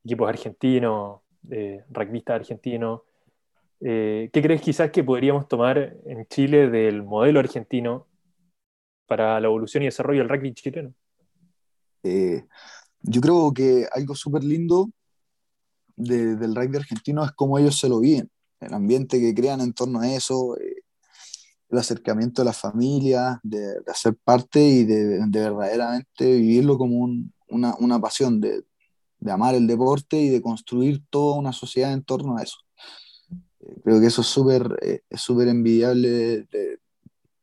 equipos 0.03 0.29
argentinos, 0.29 1.21
eh, 1.49 1.83
rugbyistas 1.89 2.35
argentinos. 2.35 3.01
Eh, 3.81 4.29
¿Qué 4.31 4.41
crees 4.41 4.61
quizás 4.61 4.91
que 4.91 5.03
podríamos 5.03 5.47
tomar 5.47 5.97
en 6.05 6.25
Chile 6.27 6.69
del 6.69 7.03
modelo 7.03 7.39
argentino 7.39 8.07
para 9.05 9.39
la 9.39 9.47
evolución 9.47 9.83
y 9.83 9.87
desarrollo 9.87 10.19
del 10.19 10.29
rugby 10.29 10.53
chileno? 10.53 10.93
Eh, 12.03 12.45
yo 13.01 13.21
creo 13.21 13.53
que 13.53 13.85
algo 13.91 14.15
súper 14.15 14.43
lindo 14.43 14.89
del 15.95 16.55
rugby 16.55 16.77
argentino 16.77 17.23
es 17.23 17.31
cómo 17.31 17.57
ellos 17.57 17.79
se 17.79 17.89
lo 17.89 17.99
viven, 17.99 18.29
el 18.59 18.73
ambiente 18.73 19.19
que 19.19 19.33
crean 19.33 19.61
en 19.61 19.73
torno 19.73 19.99
a 19.99 20.13
eso, 20.13 20.57
eh, 20.57 20.83
el 21.69 21.77
acercamiento 21.77 22.41
de 22.41 22.45
la 22.45 22.53
familia, 22.53 23.39
de, 23.43 23.59
de 23.59 23.91
hacer 23.91 24.15
parte 24.23 24.59
y 24.59 24.83
de, 24.83 25.25
de 25.25 25.39
verdaderamente 25.39 26.35
vivirlo 26.35 26.77
como 26.77 26.97
un, 26.97 27.33
una, 27.49 27.75
una, 27.79 27.99
pasión, 27.99 28.39
de, 28.39 28.63
de, 29.19 29.31
amar 29.31 29.55
el 29.55 29.67
deporte 29.67 30.17
y 30.17 30.29
de 30.29 30.41
construir 30.41 31.03
toda 31.09 31.37
una 31.37 31.51
sociedad 31.51 31.93
en 31.93 32.03
torno 32.03 32.37
a 32.37 32.43
eso. 32.43 32.57
Eh, 33.59 33.81
creo 33.83 33.99
que 33.99 34.07
eso 34.07 34.21
es 34.21 34.27
súper 34.27 34.77
eh, 34.81 35.01
súper 35.11 35.47
envidiable 35.47 36.09
de, 36.09 36.79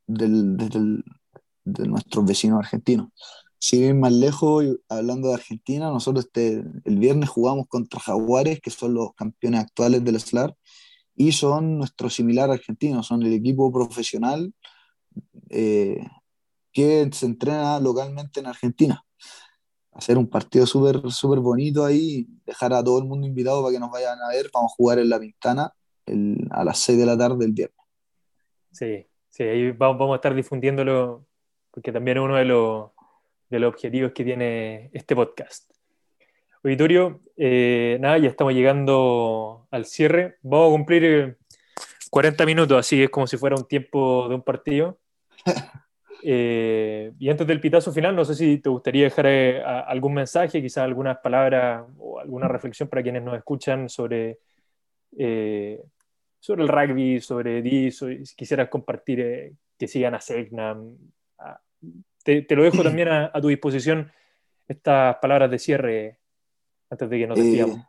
de 0.06 1.86
nuestros 1.86 2.24
vecinos 2.24 2.58
argentinos. 2.58 3.08
Si 3.62 3.78
bien 3.78 4.00
más 4.00 4.12
lejos, 4.12 4.64
hablando 4.88 5.28
de 5.28 5.34
Argentina, 5.34 5.90
nosotros 5.90 6.24
este, 6.24 6.64
el 6.84 6.98
viernes 6.98 7.28
jugamos 7.28 7.66
contra 7.68 8.00
Jaguares, 8.00 8.58
que 8.58 8.70
son 8.70 8.94
los 8.94 9.12
campeones 9.12 9.60
actuales 9.60 10.02
del 10.02 10.18
SLAR, 10.18 10.56
y 11.14 11.32
son 11.32 11.76
nuestro 11.76 12.08
similar 12.08 12.50
argentino, 12.50 13.02
son 13.02 13.22
el 13.22 13.34
equipo 13.34 13.70
profesional 13.70 14.54
eh, 15.50 16.02
que 16.72 17.10
se 17.12 17.26
entrena 17.26 17.78
localmente 17.80 18.40
en 18.40 18.46
Argentina. 18.46 19.04
Hacer 19.92 20.16
un 20.16 20.30
partido 20.30 20.64
súper 20.64 21.10
súper 21.10 21.40
bonito 21.40 21.84
ahí, 21.84 22.26
dejar 22.46 22.72
a 22.72 22.82
todo 22.82 22.98
el 22.98 23.04
mundo 23.04 23.26
invitado 23.26 23.60
para 23.62 23.74
que 23.74 23.80
nos 23.80 23.90
vayan 23.90 24.18
a 24.22 24.28
ver, 24.28 24.48
vamos 24.54 24.72
a 24.72 24.74
jugar 24.74 24.98
en 25.00 25.10
La 25.10 25.20
Pintana 25.20 25.70
el, 26.06 26.48
a 26.50 26.64
las 26.64 26.78
6 26.78 26.96
de 26.96 27.04
la 27.04 27.18
tarde 27.18 27.44
el 27.44 27.52
viernes. 27.52 27.76
Sí, 28.72 29.06
sí, 29.28 29.42
ahí 29.42 29.72
vamos, 29.72 29.98
vamos 29.98 30.14
a 30.14 30.16
estar 30.16 30.34
difundiéndolo 30.34 31.26
porque 31.70 31.92
también 31.92 32.18
uno 32.18 32.36
de 32.36 32.46
los, 32.46 32.92
de 33.50 33.58
los 33.58 33.74
objetivos 33.74 34.12
que 34.12 34.24
tiene 34.24 34.90
este 34.92 35.14
podcast. 35.14 35.70
Auditorio, 36.62 37.20
eh, 37.36 37.98
nada, 38.00 38.18
ya 38.18 38.28
estamos 38.28 38.54
llegando 38.54 39.66
al 39.70 39.84
cierre. 39.86 40.36
Vamos 40.42 40.68
a 40.68 40.70
cumplir 40.72 41.38
40 42.10 42.46
minutos, 42.46 42.78
así 42.78 43.02
es 43.02 43.10
como 43.10 43.26
si 43.26 43.36
fuera 43.36 43.56
un 43.56 43.66
tiempo 43.66 44.28
de 44.28 44.34
un 44.36 44.42
partido. 44.42 44.98
Eh, 46.22 47.12
y 47.18 47.30
antes 47.30 47.46
del 47.46 47.62
pitazo 47.62 47.92
final, 47.92 48.14
no 48.14 48.26
sé 48.26 48.34
si 48.34 48.58
te 48.58 48.68
gustaría 48.68 49.04
dejar 49.04 49.24
eh, 49.26 49.62
algún 49.64 50.12
mensaje, 50.12 50.60
quizás 50.60 50.84
algunas 50.84 51.16
palabras 51.16 51.86
o 51.96 52.20
alguna 52.20 52.46
reflexión 52.46 52.90
para 52.90 53.02
quienes 53.02 53.22
nos 53.22 53.38
escuchan 53.38 53.88
sobre, 53.88 54.38
sobre 55.10 56.62
el 56.62 56.68
rugby, 56.68 57.22
sobre 57.22 57.62
ti, 57.62 57.90
si 57.90 58.22
quisieras 58.36 58.68
compartir 58.68 59.54
que 59.78 59.88
sigan 59.88 60.14
a 60.14 60.20
Segnam. 60.20 60.94
Te, 62.22 62.46
lo 62.50 62.62
dejo 62.62 62.82
también 62.82 63.08
a, 63.08 63.32
tu 63.40 63.48
disposición 63.48 64.10
estas 64.68 65.16
palabras 65.20 65.50
de 65.50 65.58
cierre 65.58 66.20
antes 66.90 67.10
de 67.10 67.18
que 67.18 67.26
nos 67.26 67.38
despidamos. 67.38 67.80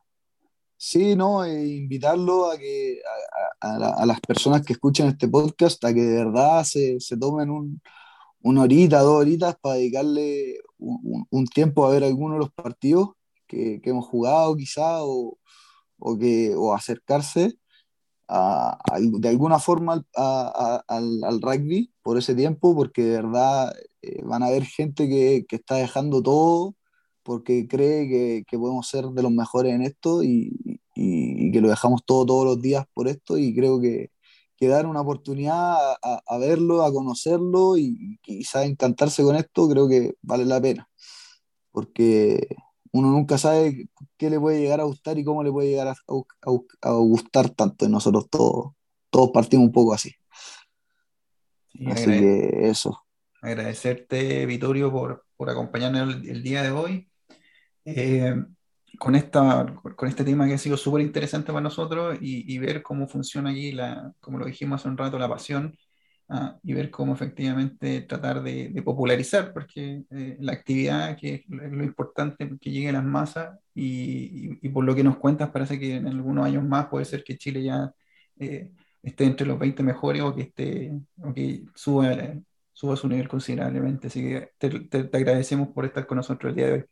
Sí, 0.78 1.16
no, 1.16 1.46
eh, 1.46 1.68
invitarlo 1.68 2.50
a 2.52 2.58
que 2.58 3.02
a, 3.60 4.06
las 4.06 4.20
personas 4.22 4.66
que 4.66 4.74
escuchan 4.74 5.10
este 5.10 5.28
podcast 5.28 5.84
a 5.86 5.94
que 5.94 6.02
de 6.02 6.24
verdad 6.24 6.64
se, 6.64 6.98
tomen 7.20 7.52
un, 7.52 7.82
una 8.42 8.64
horita, 8.64 9.02
dos 9.02 9.22
horitas 9.22 9.56
para 9.62 9.76
dedicarle 9.76 10.60
un, 10.80 11.46
tiempo 11.46 11.86
a 11.86 11.92
ver 11.92 12.04
algunos 12.04 12.38
de 12.38 12.40
los 12.40 12.52
partidos 12.52 13.12
que, 13.46 13.80
hemos 13.84 14.08
jugado 14.08 14.56
quizá 14.56 15.04
o, 15.04 15.38
que, 16.20 16.56
o 16.56 16.74
acercarse 16.74 17.54
de 18.28 19.30
alguna 19.30 19.60
forma 19.60 20.04
al, 20.16 21.42
rugby 21.42 21.91
por 22.04 22.18
ese 22.18 22.36
tiempo, 22.36 22.76
porque 22.76 23.04
de 23.04 23.12
verdad 23.12 23.74
eh, 24.02 24.22
van 24.24 24.44
a 24.44 24.48
haber 24.48 24.66
gente 24.66 25.08
que, 25.10 25.46
que 25.48 25.58
está 25.58 25.76
dejando 25.76 26.22
todo 26.24 26.76
porque 27.24 27.68
cree 27.68 28.08
que, 28.10 28.44
que, 28.48 28.58
podemos 28.58 28.88
ser 28.88 29.06
de 29.06 29.24
los 29.24 29.32
mejores 29.32 29.74
en 29.74 29.84
esto 29.84 30.24
y, 30.24 30.80
y, 30.96 31.52
que 31.52 31.62
lo 31.62 31.70
dejamos 31.70 32.04
todo 32.06 32.26
todos 32.26 32.46
los 32.46 32.62
días 32.62 32.86
por 32.94 33.08
esto. 33.08 33.38
Y 33.38 33.54
creo 33.56 33.80
que, 33.80 34.12
que 34.58 34.68
dar 34.68 34.86
una 34.88 35.02
oportunidad 35.02 35.76
a, 36.04 36.22
a, 36.26 36.38
verlo, 36.38 36.84
a 36.84 36.94
conocerlo 36.94 37.78
y 37.78 38.20
quizás 38.22 38.66
encantarse 38.66 39.24
con 39.24 39.36
esto, 39.36 39.70
creo 39.70 39.88
que 39.90 40.16
vale 40.22 40.46
la 40.46 40.62
pena, 40.62 40.90
porque 41.72 42.48
uno 42.92 43.10
nunca 43.10 43.38
sabe 43.38 43.88
qué 44.18 44.30
le 44.30 44.40
puede 44.40 44.62
llegar 44.62 44.82
a 44.82 44.86
gustar 44.86 45.18
y 45.18 45.24
cómo 45.24 45.44
le 45.44 45.52
puede 45.52 45.70
llegar 45.70 45.88
a, 45.90 45.96
a, 46.82 46.92
gustar 46.94 47.50
tanto, 47.52 47.86
y 47.86 47.90
nosotros 47.90 48.30
todos, 48.30 48.74
todos 49.10 49.32
partimos 49.32 49.68
un 49.68 49.72
poco 49.72 49.94
así. 49.94 50.12
Así 51.88 52.06
que 52.06 52.70
eso. 52.70 53.04
Agradecerte, 53.42 54.46
Vittorio, 54.46 54.92
por, 54.92 55.26
por 55.36 55.50
acompañarnos 55.50 56.16
el 56.26 56.44
día 56.44 56.62
de 56.62 56.72
hoy. 56.72 57.12
Eh, 57.86 58.36
con, 59.00 59.16
esta, 59.16 59.66
con 59.96 60.08
este 60.08 60.24
tema 60.24 60.48
que 60.48 60.54
ha 60.54 60.58
sido 60.58 60.78
súper 60.78 61.02
interesante 61.02 61.48
para 61.48 61.62
nosotros 61.62 62.18
y, 62.22 62.58
ver 62.60 62.84
cómo 62.84 63.08
funciona 63.08 63.50
allí, 63.50 63.72
la, 63.72 64.14
como 64.20 64.38
lo 64.38 64.46
dijimos 64.46 64.82
hace 64.82 64.90
un 64.90 64.98
rato, 64.98 65.18
la 65.18 65.30
pasión 65.30 65.76
ah, 66.30 66.58
y 66.62 66.74
ver 66.74 66.92
cómo 66.92 67.14
efectivamente 67.14 68.02
tratar 68.02 68.44
de, 68.44 68.82
popularizar, 68.86 69.54
porque 69.54 70.04
eh, 70.12 70.38
la 70.40 70.54
actividad 70.54 71.18
que 71.18 71.34
es 71.36 71.44
lo 71.48 71.84
importante 71.84 72.50
que 72.60 72.72
llegue 72.72 72.90
a 72.90 72.94
las 72.94 73.04
masas 73.04 73.58
y, 73.74 74.70
por 74.70 74.86
lo 74.86 74.94
que 74.94 75.04
nos 75.04 75.18
cuentas 75.18 75.50
parece 75.50 75.80
que 75.80 75.96
en 75.96 76.08
algunos 76.08 76.46
años 76.46 76.64
más 76.64 76.88
puede 76.88 77.06
ser 77.06 77.24
que 77.24 77.38
Chile 77.38 77.64
ya 77.64 77.92
eh, 78.40 78.70
esté 79.04 79.26
entre 79.26 79.48
los 79.48 79.60
20 79.60 79.84
mejores 79.84 80.22
o 80.22 80.36
que, 80.36 80.44
esté, 80.44 80.92
o 81.24 81.34
que 81.34 81.64
suba, 81.76 82.16
suba 82.74 82.96
su 82.96 83.08
nivel 83.08 83.28
considerablemente. 83.28 84.08
Así 84.08 84.22
que 84.22 84.52
te 84.58 85.18
agradecemos 85.18 85.70
por 85.70 85.86
estar 85.86 86.06
con 86.08 86.18
nosotros 86.18 86.52
el 86.52 86.56
día 86.56 86.68
de 86.68 86.74
hoy 86.74 86.86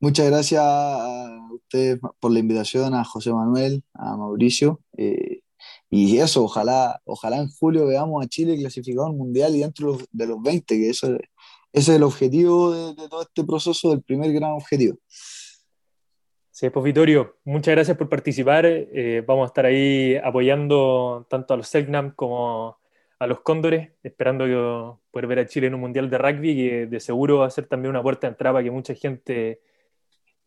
muchas 0.00 0.26
gracias 0.26 0.62
a 0.64 1.38
ustedes 1.52 1.98
por 2.20 2.32
la 2.32 2.40
invitación, 2.40 2.94
a 2.94 3.04
José 3.04 3.32
Manuel, 3.32 3.84
a 3.94 4.16
Mauricio. 4.16 4.80
Eh, 4.96 5.40
y 5.90 6.18
eso, 6.18 6.44
ojalá, 6.44 7.00
ojalá 7.04 7.38
en 7.38 7.48
julio 7.48 7.86
veamos 7.86 8.24
a 8.24 8.28
Chile 8.28 8.56
clasificado 8.56 9.06
al 9.06 9.14
Mundial 9.14 9.54
y 9.54 9.60
dentro 9.60 9.98
de 10.10 10.26
los 10.26 10.42
20, 10.42 10.76
que 10.76 10.90
eso, 10.90 11.06
ese 11.14 11.20
es 11.72 11.88
el 11.88 12.02
objetivo 12.02 12.72
de, 12.72 13.08
todo 13.08 13.22
este 13.22 13.44
proceso, 13.44 13.92
el 13.92 14.02
primer 14.02 14.32
gran 14.32 14.52
objetivo. 14.52 14.96
Sí, 16.62 16.70
pues 16.70 16.84
Vitorio, 16.84 17.38
muchas 17.42 17.74
gracias 17.74 17.96
por 17.96 18.08
participar. 18.08 18.64
Eh, 18.66 19.24
vamos 19.26 19.42
a 19.42 19.46
estar 19.48 19.66
ahí 19.66 20.14
apoyando 20.14 21.26
tanto 21.28 21.54
a 21.54 21.56
los 21.56 21.66
Selknam 21.66 22.12
como 22.14 22.78
a 23.18 23.26
los 23.26 23.40
Cóndores, 23.40 23.90
esperando 24.04 25.00
poder 25.10 25.26
ver 25.26 25.40
a 25.40 25.46
Chile 25.46 25.66
en 25.66 25.74
un 25.74 25.80
Mundial 25.80 26.08
de 26.08 26.18
Rugby, 26.18 26.54
que 26.54 26.86
de 26.86 27.00
seguro 27.00 27.38
va 27.38 27.46
a 27.46 27.50
ser 27.50 27.66
también 27.66 27.90
una 27.90 28.00
puerta 28.00 28.28
de 28.28 28.34
entrada 28.34 28.52
para 28.52 28.62
que 28.62 28.70
mucha 28.70 28.94
gente 28.94 29.60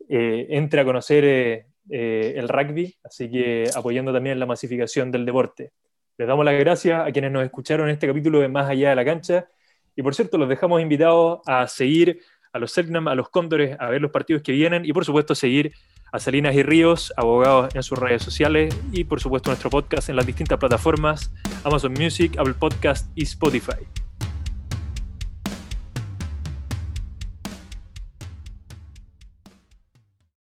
eh, 0.08 0.48
entre 0.52 0.80
a 0.80 0.86
conocer 0.86 1.26
eh, 1.26 2.34
el 2.38 2.48
rugby, 2.48 2.96
así 3.04 3.30
que 3.30 3.70
apoyando 3.76 4.14
también 4.14 4.40
la 4.40 4.46
masificación 4.46 5.12
del 5.12 5.26
deporte. 5.26 5.74
Les 6.18 6.30
damos 6.30 6.46
las 6.46 6.58
gracias 6.58 7.06
a 7.06 7.12
quienes 7.12 7.34
nos 7.34 7.44
escucharon 7.44 7.90
en 7.90 7.94
este 7.96 8.08
capítulo 8.08 8.40
de 8.40 8.48
Más 8.48 8.70
Allá 8.70 8.92
de 8.92 8.96
la 8.96 9.04
Cancha, 9.04 9.50
y 9.98 10.02
por 10.02 10.16
cierto, 10.16 10.38
los 10.38 10.48
dejamos 10.48 10.82
invitados 10.82 11.42
a 11.46 11.68
seguir 11.68 12.22
a 12.54 12.60
los 12.60 12.72
Selknam, 12.72 13.10
a 13.10 13.16
los 13.16 13.28
Cóndores, 13.28 13.76
a 13.78 13.90
ver 13.90 14.02
los 14.02 14.12
partidos 14.12 14.44
que 14.44 14.54
vienen, 14.54 14.86
y 14.86 14.94
por 14.94 15.04
supuesto 15.04 15.36
seguir 15.36 15.74
a 16.12 16.20
Salinas 16.20 16.56
y 16.56 16.64
Ríos, 16.64 17.14
abogados 17.18 17.74
en 17.76 17.84
sus 17.84 17.98
redes 17.98 18.24
sociales 18.24 18.76
y 18.92 19.04
por 19.04 19.20
supuesto 19.20 19.50
nuestro 19.50 19.70
podcast 19.70 20.10
en 20.10 20.16
las 20.16 20.26
distintas 20.26 20.58
plataformas 20.58 21.32
Amazon 21.64 21.94
Music, 21.94 22.38
Apple 22.38 22.54
Podcast 22.54 23.10
y 23.16 23.24
Spotify. 23.24 23.86